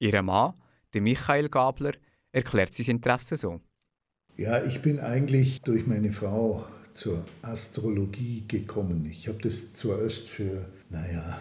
Ihr 0.00 0.20
Mann, 0.22 0.54
der 0.92 1.00
Michael 1.00 1.48
Gabler, 1.48 1.92
erklärt 2.32 2.74
sein 2.74 2.96
Interesse 2.96 3.36
so. 3.36 3.60
Ja, 4.36 4.64
ich 4.64 4.82
bin 4.82 4.98
eigentlich 4.98 5.62
durch 5.62 5.86
meine 5.86 6.12
Frau 6.12 6.66
zur 6.92 7.24
Astrologie 7.42 8.44
gekommen. 8.48 9.06
Ich 9.10 9.28
habe 9.28 9.38
das 9.38 9.72
zuerst 9.74 10.28
für, 10.28 10.68
naja, 10.88 11.40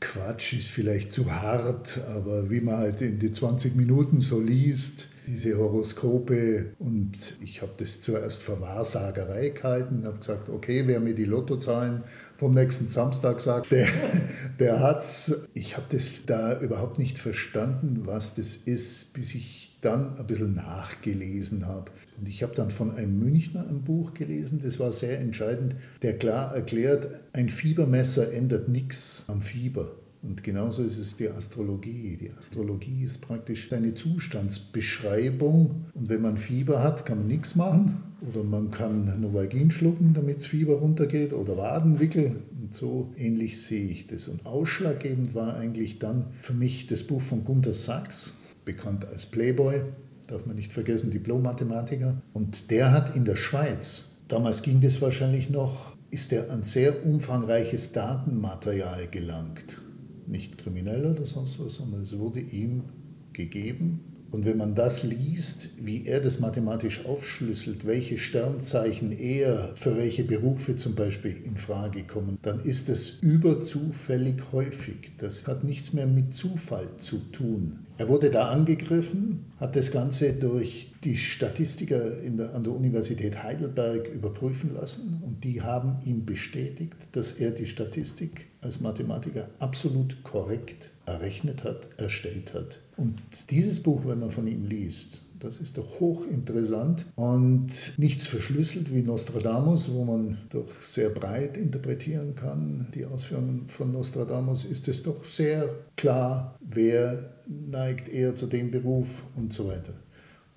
Quatsch 0.00 0.54
ist 0.54 0.68
vielleicht 0.68 1.12
zu 1.12 1.30
hart, 1.30 1.98
aber 2.08 2.50
wie 2.50 2.60
man 2.60 2.78
halt 2.78 3.02
in 3.02 3.18
die 3.18 3.32
20 3.32 3.76
Minuten 3.76 4.20
so 4.20 4.40
liest, 4.40 5.08
diese 5.26 5.56
Horoskope 5.58 6.74
und 6.78 7.12
ich 7.40 7.62
habe 7.62 7.72
das 7.76 8.00
zuerst 8.00 8.42
für 8.42 8.60
Wahrsagerei 8.60 9.50
gehalten, 9.50 10.04
habe 10.04 10.18
gesagt, 10.18 10.48
okay, 10.48 10.84
wer 10.86 11.00
mir 11.00 11.14
die 11.14 11.24
Lottozahlen 11.24 12.02
vom 12.38 12.52
nächsten 12.52 12.88
Samstag 12.88 13.40
sagt, 13.40 13.70
der, 13.70 13.86
der 14.58 14.80
hat's. 14.80 15.32
Ich 15.54 15.76
habe 15.76 15.86
das 15.90 16.24
da 16.26 16.58
überhaupt 16.58 16.98
nicht 16.98 17.18
verstanden, 17.18 18.02
was 18.04 18.34
das 18.34 18.56
ist, 18.56 19.12
bis 19.12 19.34
ich 19.34 19.69
dann 19.80 20.16
ein 20.16 20.26
bisschen 20.26 20.54
nachgelesen 20.54 21.66
habe. 21.66 21.90
Und 22.18 22.28
ich 22.28 22.42
habe 22.42 22.54
dann 22.54 22.70
von 22.70 22.94
einem 22.94 23.18
Münchner 23.18 23.66
ein 23.68 23.82
Buch 23.82 24.14
gelesen, 24.14 24.60
das 24.62 24.78
war 24.78 24.92
sehr 24.92 25.20
entscheidend, 25.20 25.76
der 26.02 26.18
klar 26.18 26.54
erklärt, 26.54 27.08
ein 27.32 27.48
Fiebermesser 27.48 28.32
ändert 28.32 28.68
nichts 28.68 29.24
am 29.26 29.40
Fieber. 29.40 29.92
Und 30.22 30.42
genauso 30.42 30.82
ist 30.82 30.98
es 30.98 31.16
die 31.16 31.30
Astrologie. 31.30 32.18
Die 32.20 32.30
Astrologie 32.38 33.04
ist 33.04 33.22
praktisch 33.22 33.72
eine 33.72 33.94
Zustandsbeschreibung. 33.94 35.86
Und 35.94 36.08
wenn 36.10 36.20
man 36.20 36.36
Fieber 36.36 36.82
hat, 36.82 37.06
kann 37.06 37.18
man 37.18 37.26
nichts 37.26 37.56
machen. 37.56 38.02
Oder 38.28 38.44
man 38.44 38.70
kann 38.70 39.18
Novagin 39.22 39.70
schlucken, 39.70 40.12
damit 40.12 40.38
das 40.38 40.46
Fieber 40.46 40.74
runtergeht. 40.74 41.32
Oder 41.32 41.56
Wadenwickel. 41.56 42.36
Und 42.60 42.74
so 42.74 43.14
ähnlich 43.16 43.62
sehe 43.62 43.88
ich 43.88 44.08
das. 44.08 44.28
Und 44.28 44.44
ausschlaggebend 44.44 45.34
war 45.34 45.56
eigentlich 45.56 45.98
dann 45.98 46.26
für 46.42 46.52
mich 46.52 46.86
das 46.86 47.02
Buch 47.02 47.22
von 47.22 47.42
Gunther 47.42 47.72
Sachs, 47.72 48.34
bekannt 48.70 49.04
als 49.04 49.26
Playboy 49.26 49.82
darf 50.28 50.46
man 50.46 50.54
nicht 50.54 50.72
vergessen, 50.72 51.10
Diplom-Mathematiker. 51.10 52.22
Und 52.32 52.70
der 52.70 52.92
hat 52.92 53.16
in 53.16 53.24
der 53.24 53.34
Schweiz, 53.34 54.12
damals 54.28 54.62
ging 54.62 54.80
das 54.80 55.02
wahrscheinlich 55.02 55.50
noch, 55.50 55.96
ist 56.10 56.32
er 56.32 56.50
an 56.52 56.62
sehr 56.62 57.04
umfangreiches 57.04 57.90
Datenmaterial 57.90 59.08
gelangt. 59.08 59.80
Nicht 60.28 60.56
kriminell 60.58 61.04
oder 61.04 61.26
sonst 61.26 61.58
was, 61.58 61.74
sondern 61.74 62.02
es 62.02 62.16
wurde 62.16 62.38
ihm 62.38 62.84
gegeben 63.32 64.09
und 64.32 64.44
wenn 64.44 64.56
man 64.56 64.74
das 64.74 65.02
liest, 65.02 65.68
wie 65.80 66.06
er 66.06 66.20
das 66.20 66.38
mathematisch 66.38 67.04
aufschlüsselt, 67.04 67.86
welche 67.86 68.16
Sternzeichen 68.16 69.12
er 69.12 69.72
für 69.74 69.96
welche 69.96 70.24
Berufe 70.24 70.76
zum 70.76 70.94
Beispiel 70.94 71.36
in 71.44 71.56
Frage 71.56 72.04
kommen, 72.04 72.38
dann 72.42 72.60
ist 72.60 72.88
es 72.88 73.18
überzufällig 73.20 74.36
häufig. 74.52 75.12
Das 75.18 75.46
hat 75.46 75.64
nichts 75.64 75.92
mehr 75.92 76.06
mit 76.06 76.34
Zufall 76.34 76.88
zu 76.98 77.18
tun. 77.32 77.86
Er 77.98 78.08
wurde 78.08 78.30
da 78.30 78.48
angegriffen, 78.48 79.44
hat 79.58 79.76
das 79.76 79.90
Ganze 79.90 80.32
durch 80.32 80.92
die 81.04 81.16
Statistiker 81.16 82.10
der, 82.22 82.54
an 82.54 82.64
der 82.64 82.72
Universität 82.72 83.42
Heidelberg 83.42 84.08
überprüfen 84.08 84.72
lassen 84.74 85.22
und 85.24 85.44
die 85.44 85.60
haben 85.60 85.98
ihm 86.06 86.24
bestätigt, 86.24 86.96
dass 87.12 87.32
er 87.32 87.50
die 87.50 87.66
Statistik 87.66 88.46
als 88.62 88.80
Mathematiker 88.80 89.50
absolut 89.58 90.22
korrekt 90.22 90.90
errechnet 91.10 91.64
hat, 91.64 91.88
erstellt 91.98 92.54
hat. 92.54 92.78
Und 92.96 93.20
dieses 93.50 93.82
Buch, 93.82 94.02
wenn 94.06 94.20
man 94.20 94.30
von 94.30 94.46
ihm 94.46 94.64
liest, 94.64 95.22
das 95.40 95.58
ist 95.58 95.78
doch 95.78 96.00
hochinteressant 96.00 97.06
und 97.16 97.68
nichts 97.96 98.26
verschlüsselt 98.26 98.94
wie 98.94 99.02
Nostradamus, 99.02 99.90
wo 99.90 100.04
man 100.04 100.36
doch 100.50 100.70
sehr 100.82 101.08
breit 101.08 101.56
interpretieren 101.56 102.34
kann. 102.34 102.88
Die 102.94 103.06
Ausführungen 103.06 103.66
von 103.66 103.90
Nostradamus 103.90 104.66
ist 104.66 104.86
es 104.88 105.02
doch 105.02 105.24
sehr 105.24 105.74
klar, 105.96 106.58
wer 106.60 107.36
neigt 107.48 108.08
eher 108.08 108.34
zu 108.34 108.46
dem 108.46 108.70
Beruf 108.70 109.22
und 109.34 109.52
so 109.52 109.66
weiter. 109.66 109.94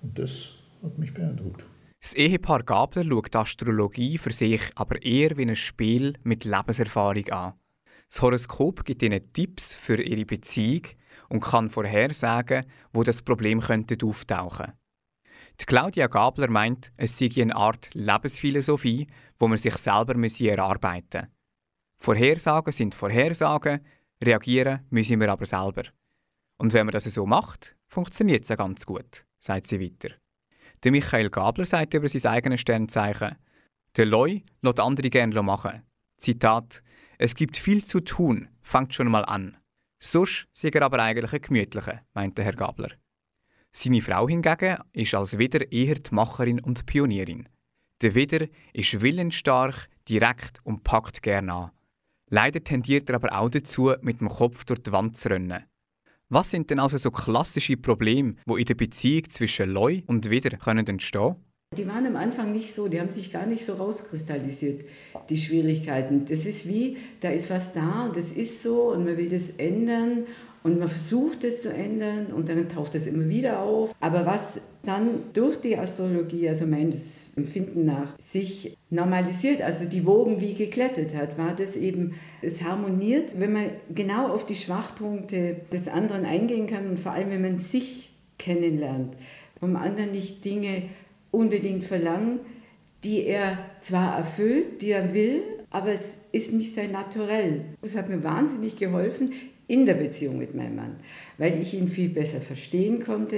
Und 0.02 0.18
das 0.18 0.50
hat 0.82 0.98
mich 0.98 1.14
beeindruckt. 1.14 1.64
Das 2.02 2.12
Ehepaar 2.12 2.62
Gabler 2.62 3.04
schaut 3.04 3.34
Astrologie 3.34 4.18
für 4.18 4.32
sich 4.34 4.60
aber 4.74 5.02
eher 5.02 5.38
wie 5.38 5.46
ein 5.46 5.56
Spiel 5.56 6.12
mit 6.22 6.44
Lebenserfahrung 6.44 7.26
an. 7.30 7.54
Das 8.08 8.22
Horoskop 8.22 8.84
gibt 8.84 9.02
ihnen 9.02 9.32
Tipps 9.32 9.74
für 9.74 10.00
ihre 10.00 10.24
Beziehung 10.24 10.82
und 11.28 11.40
kann 11.40 11.70
vorhersagen, 11.70 12.64
wo 12.92 13.02
das 13.02 13.22
Problem 13.22 13.60
könnte 13.60 13.96
auftauchen. 14.06 14.72
Die 15.60 15.66
Claudia 15.66 16.08
Gabler 16.08 16.50
meint, 16.50 16.92
es 16.96 17.18
sei 17.18 17.30
eine 17.40 17.54
Art 17.54 17.94
Lebensphilosophie, 17.94 19.06
wo 19.38 19.48
man 19.48 19.58
sich 19.58 19.76
selber 19.76 20.14
erarbeiten 20.14 21.22
muss. 21.22 21.30
Vorhersagen 21.98 22.72
sind 22.72 22.94
Vorhersagen, 22.94 23.80
reagieren 24.22 24.80
müssen 24.90 25.20
wir 25.20 25.30
aber 25.30 25.46
selber. 25.46 25.84
Und 26.58 26.72
wenn 26.72 26.86
man 26.86 26.92
das 26.92 27.04
so 27.04 27.26
macht, 27.26 27.76
funktioniert 27.86 28.42
es 28.44 28.48
ja 28.48 28.56
ganz 28.56 28.84
gut, 28.84 29.24
sagt 29.38 29.66
sie 29.66 29.80
weiter. 29.80 30.14
Der 30.82 30.90
Michael 30.90 31.30
Gabler 31.30 31.64
sagt 31.64 31.94
über 31.94 32.08
sein 32.08 32.30
eigenes 32.30 32.60
Sternzeichen, 32.60 33.36
Der 33.96 34.06
Loi 34.06 34.42
lässt 34.60 34.80
andere 34.80 35.08
gerne 35.08 35.42
machen. 35.42 35.82
Zitat: 36.16 36.82
Es 37.18 37.34
gibt 37.34 37.56
viel 37.56 37.84
zu 37.84 38.00
tun, 38.00 38.48
fangt 38.62 38.94
schon 38.94 39.10
mal 39.10 39.24
an. 39.24 39.56
Sonst 39.98 40.46
sei 40.52 40.68
er 40.68 40.82
aber 40.82 40.98
eigentlich 40.98 41.32
ein 41.32 41.40
gemütlicher, 41.40 42.02
meinte 42.12 42.42
Herr 42.42 42.54
Gabler. 42.54 42.90
Seine 43.72 44.02
Frau 44.02 44.28
hingegen 44.28 44.78
ist 44.92 45.14
als 45.14 45.38
Wider 45.38 45.70
eher 45.72 45.96
die 45.96 46.14
Macherin 46.14 46.60
und 46.60 46.86
Pionierin. 46.86 47.48
Der 48.02 48.14
Wider 48.14 48.46
ist 48.72 49.00
willensstark, 49.00 49.88
direkt 50.08 50.60
und 50.64 50.84
packt 50.84 51.22
gerne 51.22 51.52
an. 51.52 51.70
Leider 52.30 52.62
tendiert 52.62 53.08
er 53.08 53.16
aber 53.16 53.32
auch 53.38 53.48
dazu, 53.48 53.94
mit 54.02 54.20
dem 54.20 54.28
Kopf 54.28 54.64
durch 54.64 54.82
die 54.82 54.92
Wand 54.92 55.16
zu 55.16 55.30
rennen. 55.30 55.64
Was 56.28 56.50
sind 56.50 56.70
denn 56.70 56.80
also 56.80 56.96
so 56.96 57.10
klassische 57.10 57.76
Probleme, 57.76 58.36
die 58.48 58.60
in 58.60 58.64
der 58.64 58.74
Beziehung 58.74 59.28
zwischen 59.28 59.70
Loi 59.70 60.02
und 60.06 60.30
Wider 60.30 60.56
können 60.56 60.86
entstehen 60.86 61.36
Die 61.76 61.86
waren 61.86 62.06
am 62.06 62.16
Anfang 62.16 62.52
nicht 62.52 62.74
so, 62.74 62.88
die 62.88 63.00
haben 63.00 63.10
sich 63.10 63.32
gar 63.32 63.46
nicht 63.46 63.64
so 63.64 63.74
rauskristallisiert, 63.74 64.84
die 65.30 65.36
Schwierigkeiten. 65.36 66.24
Das 66.28 66.46
ist 66.46 66.68
wie, 66.68 66.96
da 67.20 67.30
ist 67.30 67.50
was 67.50 67.72
da 67.72 68.06
und 68.06 68.16
das 68.16 68.32
ist 68.32 68.62
so 68.62 68.92
und 68.92 69.04
man 69.04 69.16
will 69.16 69.28
das 69.28 69.50
ändern 69.56 70.24
und 70.64 70.78
man 70.78 70.88
versucht 70.88 71.44
es 71.44 71.62
zu 71.62 71.72
ändern 71.72 72.26
und 72.34 72.48
dann 72.48 72.68
taucht 72.68 72.94
es 72.94 73.06
immer 73.06 73.28
wieder 73.28 73.60
auf. 73.60 73.94
Aber 74.00 74.24
was 74.24 74.60
dann 74.82 75.24
durch 75.34 75.60
die 75.60 75.76
Astrologie, 75.76 76.48
also 76.48 76.66
mein 76.66 76.94
Empfinden 77.36 77.84
nach, 77.84 78.18
sich 78.18 78.76
normalisiert, 78.88 79.60
also 79.60 79.84
die 79.84 80.06
Wogen 80.06 80.40
wie 80.40 80.54
geklettet 80.54 81.14
hat, 81.14 81.36
war 81.36 81.54
das 81.54 81.76
eben, 81.76 82.14
es 82.40 82.62
harmoniert, 82.62 83.38
wenn 83.38 83.52
man 83.52 83.70
genau 83.94 84.28
auf 84.28 84.46
die 84.46 84.54
Schwachpunkte 84.54 85.56
des 85.70 85.86
anderen 85.88 86.24
eingehen 86.24 86.66
kann 86.66 86.88
und 86.88 86.98
vor 86.98 87.12
allem, 87.12 87.30
wenn 87.30 87.42
man 87.42 87.58
sich 87.58 88.14
kennenlernt, 88.38 89.14
vom 89.60 89.76
anderen 89.76 90.12
nicht 90.12 90.44
Dinge 90.44 90.84
unbedingt 91.30 91.84
verlangen, 91.84 92.40
die 93.04 93.24
er 93.26 93.58
zwar 93.80 94.16
erfüllt, 94.16 94.82
die 94.82 94.90
er 94.90 95.14
will, 95.14 95.42
aber 95.70 95.92
es 95.92 96.16
ist 96.32 96.52
nicht 96.52 96.74
sein 96.74 96.92
Naturell. 96.92 97.64
Das 97.82 97.96
hat 97.96 98.08
mir 98.08 98.22
wahnsinnig 98.22 98.76
geholfen 98.76 99.32
in 99.66 99.86
der 99.86 99.94
Beziehung 99.94 100.38
mit 100.38 100.54
meinem 100.54 100.76
Mann, 100.76 100.96
weil 101.38 101.60
ich 101.60 101.74
ihn 101.74 101.88
viel 101.88 102.08
besser 102.08 102.40
verstehen 102.40 103.00
konnte. 103.00 103.36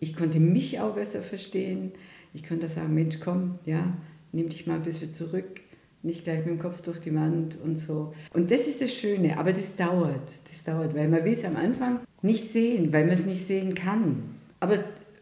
Ich 0.00 0.16
konnte 0.16 0.40
mich 0.40 0.80
auch 0.80 0.94
besser 0.94 1.22
verstehen. 1.22 1.92
Ich 2.34 2.46
konnte 2.46 2.68
sagen, 2.68 2.94
Mensch, 2.94 3.20
komm, 3.20 3.58
ja, 3.64 3.96
nimm 4.32 4.48
dich 4.48 4.66
mal 4.66 4.74
ein 4.74 4.82
bisschen 4.82 5.12
zurück, 5.12 5.60
nicht 6.02 6.24
gleich 6.24 6.38
mit 6.38 6.48
dem 6.48 6.58
Kopf 6.58 6.82
durch 6.82 7.00
die 7.00 7.14
Wand 7.14 7.56
und 7.62 7.78
so. 7.78 8.12
Und 8.34 8.50
das 8.50 8.66
ist 8.66 8.82
das 8.82 8.92
Schöne, 8.92 9.38
aber 9.38 9.52
das 9.52 9.76
dauert, 9.76 10.30
das 10.48 10.64
dauert, 10.64 10.94
weil 10.94 11.08
man 11.08 11.24
will 11.24 11.32
es 11.32 11.44
am 11.44 11.56
Anfang 11.56 12.00
nicht 12.22 12.50
sehen, 12.50 12.92
weil 12.92 13.04
man 13.04 13.14
es 13.14 13.26
nicht 13.26 13.46
sehen 13.46 13.74
kann. 13.74 14.34
Aber 14.60 14.78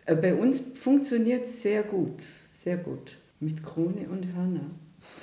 äh, 0.07 0.17
bei 0.17 0.35
uns 0.35 0.63
funktioniert 0.75 1.45
es 1.45 1.63
sehr 1.63 1.83
gut, 1.83 2.25
sehr 2.53 2.77
gut, 2.77 3.19
mit 3.41 3.62
Krone 3.62 4.09
und 4.09 4.26
Hörner. 4.35 4.71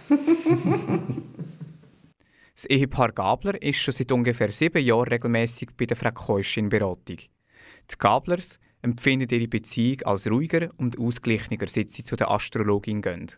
Das 2.54 2.70
Ehepaar 2.70 3.12
Gabler 3.12 3.60
ist 3.60 3.80
schon 3.80 3.94
seit 3.94 4.12
ungefähr 4.12 4.52
sieben 4.52 4.86
Jahren 4.86 5.08
regelmäßig 5.08 5.70
bei 5.76 5.88
der 5.88 5.98
Frau 5.98 6.12
Keusch 6.12 6.58
in 6.58 6.70
Beratung. 6.70 7.18
Die 7.18 7.98
Gablers 7.98 8.60
empfinden 8.84 9.30
ihre 9.32 9.48
Beziehung 9.48 10.02
als 10.04 10.30
ruhiger 10.30 10.70
und 10.78 11.00
ausgeglichener, 11.00 11.68
seit 11.68 11.92
sie 11.92 12.04
zu 12.04 12.16
der 12.16 12.30
Astrologin 12.30 13.02
gehen. 13.02 13.32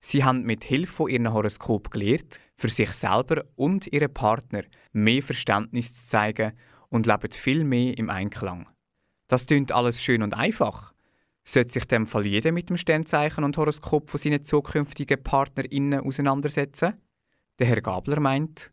Sie 0.00 0.22
haben 0.22 0.42
mit 0.42 0.62
Hilfe 0.62 0.92
von 0.92 1.10
ihrem 1.10 1.32
Horoskop 1.32 1.90
gelernt, 1.90 2.38
für 2.56 2.68
sich 2.68 2.90
selber 2.92 3.44
und 3.56 3.86
ihren 3.88 4.14
Partner 4.14 4.62
mehr 4.92 5.22
Verständnis 5.22 5.94
zu 5.94 6.08
zeigen 6.08 6.52
und 6.90 7.06
leben 7.06 7.32
viel 7.32 7.64
mehr 7.64 7.98
im 7.98 8.08
Einklang. 8.08 8.68
Das 9.28 9.46
klingt 9.46 9.72
alles 9.72 10.02
schön 10.02 10.22
und 10.22 10.34
einfach. 10.34 10.94
Sollte 11.44 11.72
sich 11.72 11.84
dem 11.86 12.06
Fall 12.06 12.26
jeder 12.26 12.52
mit 12.52 12.70
dem 12.70 12.76
Sternzeichen 12.76 13.44
und 13.44 13.56
Horoskop 13.56 14.10
von 14.10 14.18
seinen 14.18 14.44
zukünftigen 14.44 15.22
PartnerInnen 15.22 16.00
auseinandersetzen? 16.00 16.94
Der 17.58 17.66
Herr 17.66 17.80
Gabler 17.80 18.20
meint, 18.20 18.70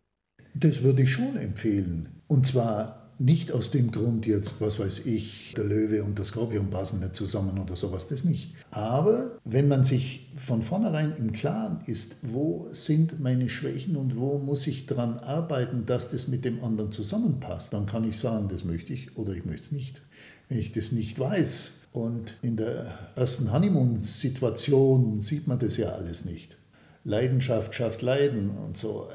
das 0.53 0.81
würde 0.81 1.03
ich 1.03 1.11
schon 1.11 1.37
empfehlen. 1.37 2.21
Und 2.27 2.47
zwar 2.47 3.07
nicht 3.19 3.51
aus 3.51 3.71
dem 3.71 3.89
Grund 3.91 4.27
jetzt, 4.27 4.61
was 4.61 4.79
weiß 4.79 5.05
ich, 5.05 5.53
der 5.57 5.63
Löwe 5.63 6.03
und 6.03 6.17
der 6.17 6.25
Skorpion 6.25 6.69
passen 6.69 6.99
nicht 6.99 7.15
zusammen 7.15 7.57
oder 7.59 7.75
sowas, 7.75 8.07
das 8.07 8.23
nicht. 8.23 8.53
Aber 8.69 9.39
wenn 9.43 9.67
man 9.67 9.83
sich 9.83 10.31
von 10.35 10.61
vornherein 10.61 11.15
im 11.17 11.31
Klaren 11.31 11.81
ist, 11.87 12.17
wo 12.21 12.67
sind 12.71 13.19
meine 13.19 13.49
Schwächen 13.49 13.95
und 13.95 14.17
wo 14.17 14.37
muss 14.37 14.67
ich 14.67 14.85
daran 14.85 15.17
arbeiten, 15.17 15.85
dass 15.85 16.09
das 16.09 16.27
mit 16.27 16.45
dem 16.45 16.63
anderen 16.63 16.91
zusammenpasst, 16.91 17.73
dann 17.73 17.87
kann 17.87 18.07
ich 18.07 18.19
sagen, 18.19 18.49
das 18.49 18.63
möchte 18.63 18.93
ich 18.93 19.17
oder 19.17 19.33
ich 19.33 19.45
möchte 19.45 19.63
es 19.63 19.71
nicht. 19.71 20.01
Wenn 20.47 20.59
ich 20.59 20.71
das 20.71 20.91
nicht 20.91 21.17
weiß 21.17 21.71
und 21.97 22.35
in 22.41 22.57
der 22.57 22.97
ersten 23.15 23.51
Honeymoon-Situation 23.51 25.21
sieht 25.21 25.47
man 25.47 25.59
das 25.59 25.77
ja 25.77 25.89
alles 25.89 26.25
nicht. 26.25 26.57
Leidenschaft 27.03 27.73
schafft 27.73 28.01
Leiden 28.01 28.51
und 28.51 28.77
so, 28.77 29.07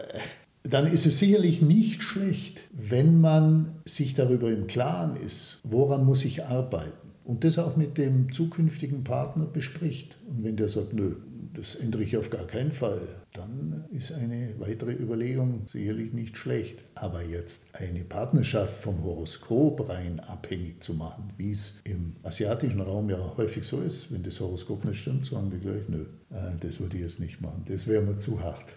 dann 0.62 0.86
ist 0.86 1.06
es 1.06 1.18
sicherlich 1.18 1.60
nicht 1.60 2.02
schlecht, 2.02 2.62
wenn 2.72 3.20
man 3.20 3.74
sich 3.84 4.14
darüber 4.14 4.50
im 4.50 4.66
Klaren 4.66 5.16
ist, 5.16 5.60
woran 5.64 6.04
muss 6.04 6.24
ich 6.24 6.44
arbeiten. 6.44 7.10
Und 7.24 7.44
das 7.44 7.58
auch 7.58 7.76
mit 7.76 7.98
dem 7.98 8.32
zukünftigen 8.32 9.04
Partner 9.04 9.44
bespricht. 9.44 10.16
Und 10.28 10.44
wenn 10.44 10.56
der 10.56 10.68
sagt, 10.68 10.92
nö, 10.92 11.16
das 11.54 11.74
ändere 11.74 12.02
ich 12.02 12.16
auf 12.16 12.30
gar 12.30 12.46
keinen 12.46 12.72
Fall, 12.72 13.06
dann 13.32 13.84
ist 13.90 14.12
eine 14.12 14.54
weitere 14.58 14.92
Überlegung 14.92 15.66
sicherlich 15.66 16.12
nicht 16.12 16.36
schlecht. 16.36 16.84
Aber 16.94 17.22
jetzt 17.22 17.74
eine 17.74 18.04
Partnerschaft 18.04 18.82
vom 18.82 19.02
Horoskop 19.02 19.88
rein 19.88 20.20
abhängig 20.20 20.82
zu 20.82 20.94
machen, 20.94 21.32
wie 21.36 21.52
es 21.52 21.80
im 21.84 22.16
asiatischen 22.22 22.80
Raum 22.80 23.08
ja 23.08 23.34
häufig 23.36 23.64
so 23.64 23.80
ist, 23.80 24.12
wenn 24.12 24.22
das 24.22 24.40
Horoskop 24.40 24.84
nicht 24.84 25.00
stimmt, 25.00 25.26
sagen 25.26 25.50
die 25.50 25.58
gleich, 25.58 25.88
nö, 25.88 26.06
äh, 26.30 26.56
das 26.60 26.78
würde 26.78 26.96
ich 26.96 27.02
jetzt 27.02 27.20
nicht 27.20 27.40
machen, 27.40 27.64
das 27.66 27.86
wäre 27.86 28.02
mir 28.02 28.18
zu 28.18 28.40
hart. 28.40 28.74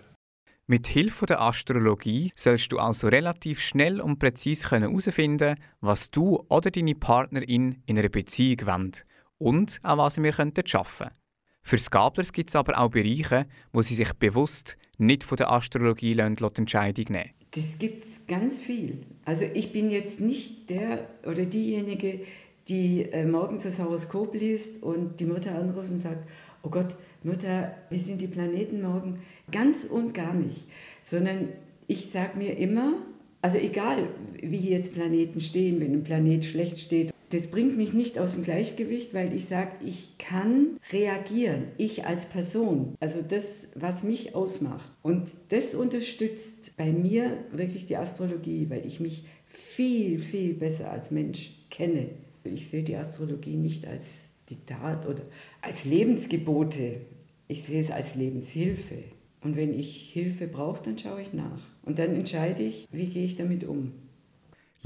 Mit 0.67 0.87
Hilfe 0.87 1.27
der 1.27 1.41
Astrologie 1.41 2.31
sollst 2.35 2.71
du 2.71 2.79
also 2.79 3.07
relativ 3.07 3.61
schnell 3.61 4.01
und 4.01 4.17
präzise 4.17 4.71
herausfinden, 4.71 5.57
was 5.79 6.09
du 6.09 6.43
oder 6.49 6.71
deine 6.71 6.95
Partnerin 6.95 7.83
in 7.85 7.99
einer 7.99 8.09
Beziehung 8.09 8.65
wollt 8.65 9.05
und 9.37 9.79
an 9.83 9.99
was 9.99 10.17
wir 10.17 10.33
schaffen 10.33 11.07
könnten. 11.07 11.24
Für 11.67 11.79
Skablers 11.79 12.31
gibt 12.31 12.51
es 12.51 12.55
aber 12.55 12.77
auch 12.77 12.91
Bereiche, 12.91 13.47
wo 13.73 13.81
sie 13.81 13.95
sich 13.95 14.13
bewusst 14.13 14.77
nicht 14.99 15.23
von 15.23 15.35
der 15.35 15.51
Astrologie 15.51 16.13
lassen, 16.13 16.37
Entscheidung 16.57 17.05
nehmen 17.09 17.31
Das 17.49 17.79
gibt 17.79 18.03
es 18.03 18.27
ganz 18.27 18.59
viel. 18.59 18.99
Also 19.25 19.45
ich 19.51 19.73
bin 19.73 19.89
jetzt 19.89 20.19
nicht 20.19 20.69
der 20.69 21.09
oder 21.25 21.43
diejenige, 21.47 22.19
die 22.67 23.11
äh, 23.11 23.25
morgens 23.25 23.63
das 23.63 23.79
Horoskop 23.79 24.35
liest 24.35 24.83
und 24.83 25.19
die 25.19 25.25
Mutter 25.25 25.55
anruft 25.55 25.89
und 25.89 25.99
sagt, 25.99 26.29
oh 26.61 26.69
Gott, 26.69 26.95
Mutter, 27.23 27.75
wie 27.89 27.97
sind 27.97 28.21
die 28.21 28.27
Planeten 28.27 28.83
morgen? 28.83 29.21
Ganz 29.51 29.85
und 29.85 30.13
gar 30.13 30.35
nicht. 30.35 30.67
Sondern 31.01 31.49
ich 31.87 32.11
sage 32.11 32.37
mir 32.37 32.59
immer, 32.59 32.93
also 33.41 33.57
egal 33.57 34.09
wie 34.39 34.69
jetzt 34.69 34.93
Planeten 34.93 35.41
stehen, 35.41 35.81
wenn 35.81 35.93
ein 35.93 36.03
Planet 36.03 36.45
schlecht 36.45 36.77
steht 36.77 37.14
das 37.31 37.47
bringt 37.47 37.77
mich 37.77 37.93
nicht 37.93 38.19
aus 38.19 38.33
dem 38.33 38.43
Gleichgewicht, 38.43 39.13
weil 39.13 39.33
ich 39.33 39.45
sage, 39.45 39.71
ich 39.83 40.17
kann 40.17 40.77
reagieren, 40.91 41.65
ich 41.77 42.05
als 42.05 42.25
Person, 42.25 42.95
also 42.99 43.21
das, 43.27 43.69
was 43.75 44.03
mich 44.03 44.35
ausmacht. 44.35 44.91
Und 45.01 45.29
das 45.49 45.75
unterstützt 45.75 46.73
bei 46.77 46.91
mir 46.91 47.37
wirklich 47.51 47.85
die 47.87 47.97
Astrologie, 47.97 48.69
weil 48.69 48.85
ich 48.85 48.99
mich 48.99 49.25
viel, 49.45 50.19
viel 50.19 50.53
besser 50.53 50.91
als 50.91 51.11
Mensch 51.11 51.51
kenne. 51.69 52.09
Ich 52.43 52.67
sehe 52.67 52.83
die 52.83 52.95
Astrologie 52.95 53.55
nicht 53.55 53.87
als 53.87 54.05
Diktat 54.49 55.07
oder 55.07 55.23
als 55.61 55.85
Lebensgebote, 55.85 57.01
ich 57.47 57.63
sehe 57.63 57.79
es 57.79 57.91
als 57.91 58.15
Lebenshilfe. 58.15 58.95
Und 59.41 59.55
wenn 59.55 59.77
ich 59.77 60.09
Hilfe 60.11 60.47
brauche, 60.47 60.81
dann 60.83 60.97
schaue 60.97 61.21
ich 61.21 61.33
nach. 61.33 61.61
Und 61.83 61.99
dann 61.99 62.15
entscheide 62.15 62.63
ich, 62.63 62.87
wie 62.91 63.05
gehe 63.05 63.25
ich 63.25 63.35
damit 63.35 63.63
um. 63.63 63.91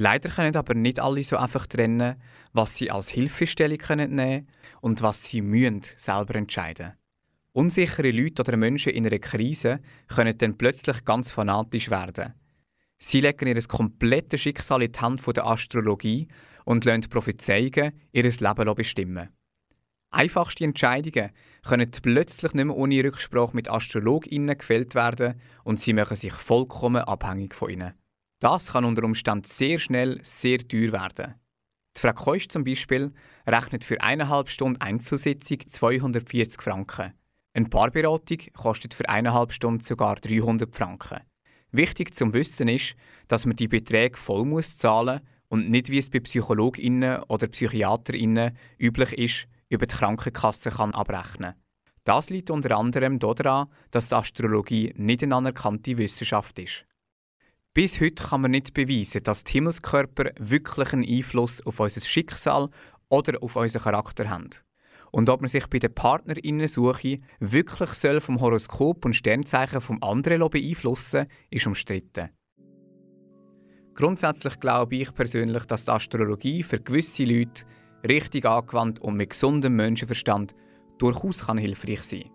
Leider 0.01 0.29
können 0.29 0.55
aber 0.55 0.75
nicht 0.75 0.97
alle 1.01 1.25
so 1.25 1.35
einfach 1.35 1.67
trennen, 1.67 2.15
was 2.53 2.77
sie 2.77 2.89
als 2.89 3.09
Hilfestellung 3.09 3.79
können 3.79 4.15
nehmen 4.15 4.47
und 4.79 5.01
was 5.01 5.25
sie 5.25 5.41
mühen 5.41 5.81
selber 5.97 6.35
entscheiden. 6.35 6.93
Unsichere 7.51 8.11
Leute 8.11 8.43
oder 8.43 8.55
Menschen 8.55 8.93
in 8.93 9.05
einer 9.05 9.19
Krise 9.19 9.81
können 10.07 10.37
dann 10.37 10.57
plötzlich 10.57 11.03
ganz 11.03 11.31
fanatisch 11.31 11.89
werden. 11.89 12.33
Sie 12.97 13.19
legen 13.19 13.49
ihr 13.49 13.61
komplettes 13.67 14.39
Schicksal 14.39 14.83
in 14.83 14.93
die 14.93 14.99
Hand 14.99 15.21
der 15.35 15.45
Astrologie 15.45 16.29
und 16.63 16.85
lassen 16.85 17.09
Prophezeiungen 17.09 17.91
ihr 18.13 18.23
Leben 18.23 18.75
bestimmen. 18.75 19.27
Einfachste 20.11 20.63
Entscheidungen 20.63 21.31
können 21.67 21.91
plötzlich 21.91 22.53
nicht 22.53 22.65
mehr 22.65 22.77
ohne 22.77 23.03
Rücksprache 23.03 23.53
mit 23.53 23.69
AstrologInnen 23.69 24.57
gefällt 24.57 24.95
werden 24.95 25.41
und 25.65 25.81
sie 25.81 25.91
machen 25.91 26.15
sich 26.15 26.31
vollkommen 26.31 27.01
abhängig 27.01 27.53
von 27.53 27.69
ihnen. 27.69 27.95
Das 28.39 28.71
kann 28.71 28.85
unter 28.85 29.03
Umständen 29.03 29.43
sehr 29.43 29.79
schnell 29.79 30.19
sehr 30.23 30.59
teuer 30.59 30.93
werden. 30.93 31.35
Die 31.97 32.01
Frau 32.01 32.13
Keusch 32.13 32.47
zum 32.47 32.63
Beispiel 32.63 33.11
rechnet 33.45 33.83
für 33.83 33.99
eineinhalb 33.99 34.49
Stunden 34.49 34.79
Einzelsitzung 34.79 35.59
240 35.67 36.61
Franken. 36.61 37.13
Eine 37.53 37.67
Paarberatung 37.67 38.37
kostet 38.53 38.93
für 38.93 39.09
eineinhalb 39.09 39.51
Stunden 39.51 39.81
sogar 39.81 40.15
300 40.15 40.73
Franken. 40.73 41.19
Wichtig 41.71 42.15
zum 42.15 42.33
Wissen 42.33 42.69
ist, 42.69 42.95
dass 43.27 43.45
man 43.45 43.57
die 43.57 43.67
Beträge 43.67 44.17
voll 44.17 44.45
muss 44.45 44.77
zahlen 44.77 45.19
und 45.49 45.69
nicht 45.69 45.89
wie 45.89 45.97
es 45.97 46.09
bei 46.09 46.21
PsychologInnen 46.21 47.23
oder 47.23 47.47
PsychiaterInnen 47.47 48.57
üblich 48.77 49.17
ist, 49.17 49.47
über 49.67 49.85
die 49.85 49.95
Krankenkasse 49.95 50.69
kann 50.69 50.93
abrechnen 50.93 51.55
Das 52.05 52.29
liegt 52.29 52.49
unter 52.49 52.77
anderem 52.77 53.19
daran, 53.19 53.67
dass 53.91 54.09
die 54.09 54.15
Astrologie 54.15 54.93
nicht 54.95 55.23
eine 55.23 55.35
anerkannte 55.35 55.97
Wissenschaft 55.97 56.57
ist. 56.59 56.85
Bis 57.79 58.01
heute 58.01 58.21
kann 58.21 58.41
man 58.41 58.51
nicht 58.51 58.73
beweisen, 58.73 59.23
dass 59.23 59.45
die 59.45 59.53
Himmelskörper 59.53 60.31
wirklich 60.37 60.91
einen 60.91 61.07
Einfluss 61.07 61.65
auf 61.65 61.79
unser 61.79 62.01
Schicksal 62.01 62.67
oder 63.07 63.41
auf 63.41 63.55
unseren 63.55 63.83
Charakter 63.83 64.29
haben. 64.29 64.49
Und 65.13 65.29
ob 65.29 65.39
man 65.39 65.47
sich 65.47 65.65
bei 65.67 65.79
der 65.79 65.87
Partnerinnensuche 65.87 67.19
wirklich 67.39 67.91
soll 67.91 68.19
vom 68.19 68.41
Horoskop 68.41 69.05
und 69.05 69.15
Sternzeichen 69.15 69.79
vom 69.79 70.03
anderen 70.03 70.49
beeinflussen 70.49 71.27
ist 71.51 71.67
umstritten. 71.67 72.31
Grundsätzlich 73.95 74.59
glaube 74.59 74.97
ich 74.97 75.13
persönlich, 75.13 75.63
dass 75.63 75.85
die 75.85 75.91
Astrologie 75.91 76.63
für 76.63 76.81
gewisse 76.81 77.23
Leute 77.23 77.63
richtig 78.05 78.45
angewandt 78.45 78.99
und 78.99 79.15
mit 79.15 79.29
gesundem 79.29 79.77
Menschenverstand 79.77 80.53
durchaus 80.97 81.45
kann 81.45 81.57
hilfreich 81.57 82.03
sein. 82.03 82.29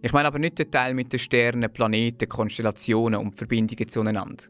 Ich 0.00 0.14
meine 0.14 0.28
aber 0.28 0.38
nicht 0.38 0.58
den 0.58 0.70
Teil 0.70 0.94
mit 0.94 1.12
den 1.12 1.18
Sternen, 1.18 1.70
Planeten, 1.70 2.30
Konstellationen 2.30 3.20
und 3.20 3.36
Verbindungen 3.36 3.86
zueinander. 3.86 4.44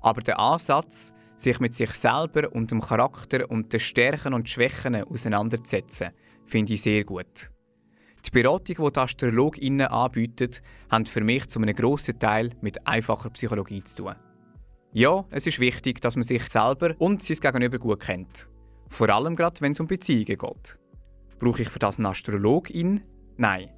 Aber 0.00 0.20
der 0.20 0.38
Ansatz, 0.38 1.12
sich 1.36 1.60
mit 1.60 1.74
sich 1.74 1.92
selber 1.92 2.52
und 2.52 2.70
dem 2.70 2.80
Charakter 2.80 3.50
und 3.50 3.72
den 3.72 3.80
Stärken 3.80 4.34
und 4.34 4.48
Schwächen 4.48 4.96
auseinanderzusetzen, 4.96 6.10
finde 6.46 6.74
ich 6.74 6.82
sehr 6.82 7.04
gut. 7.04 7.50
Die 8.26 8.30
Beratung, 8.30 8.86
die 8.86 8.92
die 8.92 9.00
AstrologInnen 9.00 9.86
anbieten, 9.86 10.50
hat 10.90 11.08
für 11.08 11.22
mich 11.22 11.48
zu 11.48 11.60
einem 11.60 11.74
grossen 11.74 12.18
Teil 12.18 12.50
mit 12.60 12.86
einfacher 12.86 13.30
Psychologie 13.30 13.82
zu 13.84 14.02
tun. 14.02 14.16
Ja, 14.92 15.24
es 15.30 15.46
ist 15.46 15.60
wichtig, 15.60 16.00
dass 16.00 16.16
man 16.16 16.22
sich 16.22 16.48
selber 16.48 16.94
und 16.98 17.22
sein 17.22 17.36
Gegenüber 17.36 17.78
gut 17.78 18.00
kennt. 18.00 18.48
Vor 18.88 19.08
allem 19.10 19.36
gerade, 19.36 19.60
wenn 19.60 19.72
es 19.72 19.80
um 19.80 19.86
Beziehungen 19.86 20.24
geht. 20.24 20.78
Brauche 21.38 21.62
ich 21.62 21.68
für 21.68 21.78
das 21.78 21.98
einen 21.98 22.06
Astrologin? 22.06 23.02
Nein. 23.36 23.70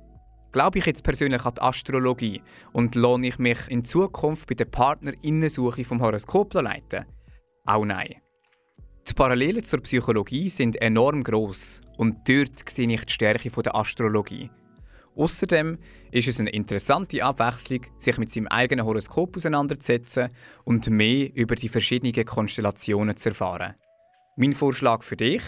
Glaube 0.52 0.78
ich 0.78 0.86
jetzt 0.86 1.04
persönlich 1.04 1.44
an 1.44 1.54
die 1.54 1.60
Astrologie 1.60 2.42
und 2.72 2.96
lohne 2.96 3.28
ich 3.28 3.38
mich 3.38 3.58
in 3.68 3.84
Zukunft 3.84 4.48
bei 4.48 4.54
der 4.54 4.64
Partnerinnensuche 4.64 5.84
vom 5.84 6.02
Horoskop 6.02 6.54
leiten? 6.54 7.06
Auch 7.64 7.84
nein. 7.84 8.16
Die 9.08 9.14
Parallelen 9.14 9.62
zur 9.62 9.80
Psychologie 9.80 10.48
sind 10.50 10.80
enorm 10.82 11.22
groß 11.22 11.82
und 11.98 12.28
dort 12.28 12.68
sehe 12.68 12.90
ich 12.90 13.04
die 13.04 13.12
Stärke 13.12 13.50
der 13.50 13.74
Astrologie. 13.74 14.50
Außerdem 15.16 15.78
ist 16.10 16.28
es 16.28 16.40
eine 16.40 16.50
interessante 16.50 17.22
Abwechslung, 17.22 17.86
sich 17.98 18.18
mit 18.18 18.30
seinem 18.30 18.48
eigenen 18.48 18.86
Horoskop 18.86 19.36
auseinanderzusetzen 19.36 20.30
und 20.64 20.88
mehr 20.88 21.34
über 21.34 21.54
die 21.54 21.68
verschiedenen 21.68 22.24
Konstellationen 22.24 23.16
zu 23.16 23.30
erfahren. 23.30 23.74
Mein 24.36 24.54
Vorschlag 24.54 25.02
für 25.02 25.16
dich: 25.16 25.42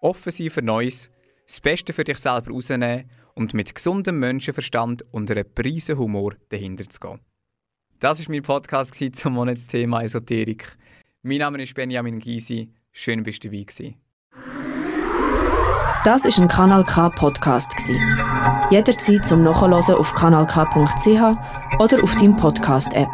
offen 0.00 0.32
sein 0.32 0.50
für 0.50 0.62
Neues, 0.62 1.10
das 1.46 1.60
Beste 1.60 1.92
für 1.92 2.04
dich 2.04 2.18
selber 2.18 2.52
rausnehmen 2.52 3.10
und 3.34 3.54
mit 3.54 3.74
gesundem 3.74 4.18
Menschenverstand 4.18 5.04
und 5.12 5.30
einem 5.30 5.46
Prise 5.54 5.98
Humor 5.98 6.34
dahinter 6.48 6.88
zu 6.88 7.00
gehen. 7.00 7.20
Das 8.00 8.20
war 8.20 8.32
mein 8.32 8.42
Podcast 8.42 8.94
zum 9.16 9.34
Monatsthema 9.34 10.02
Esoterik. 10.02 10.76
Mein 11.22 11.38
Name 11.38 11.62
ist 11.62 11.74
Benjamin 11.74 12.18
Gysi. 12.18 12.70
Schön, 12.92 13.22
bist 13.22 13.42
du 13.44 13.48
dabei 13.48 13.64
gewesen. 13.64 13.96
Das 16.04 16.24
ist 16.26 16.38
ein 16.38 16.48
Kanal 16.48 16.84
K 16.84 17.08
Podcast 17.08 17.72
Jederzeit 18.70 19.24
zum 19.26 19.42
Nachhören 19.42 19.72
auf 19.72 20.12
kanalk.ch 20.14 21.78
oder 21.78 22.02
auf 22.02 22.14
deinem 22.16 22.36
Podcast 22.36 22.92
App. 22.92 23.08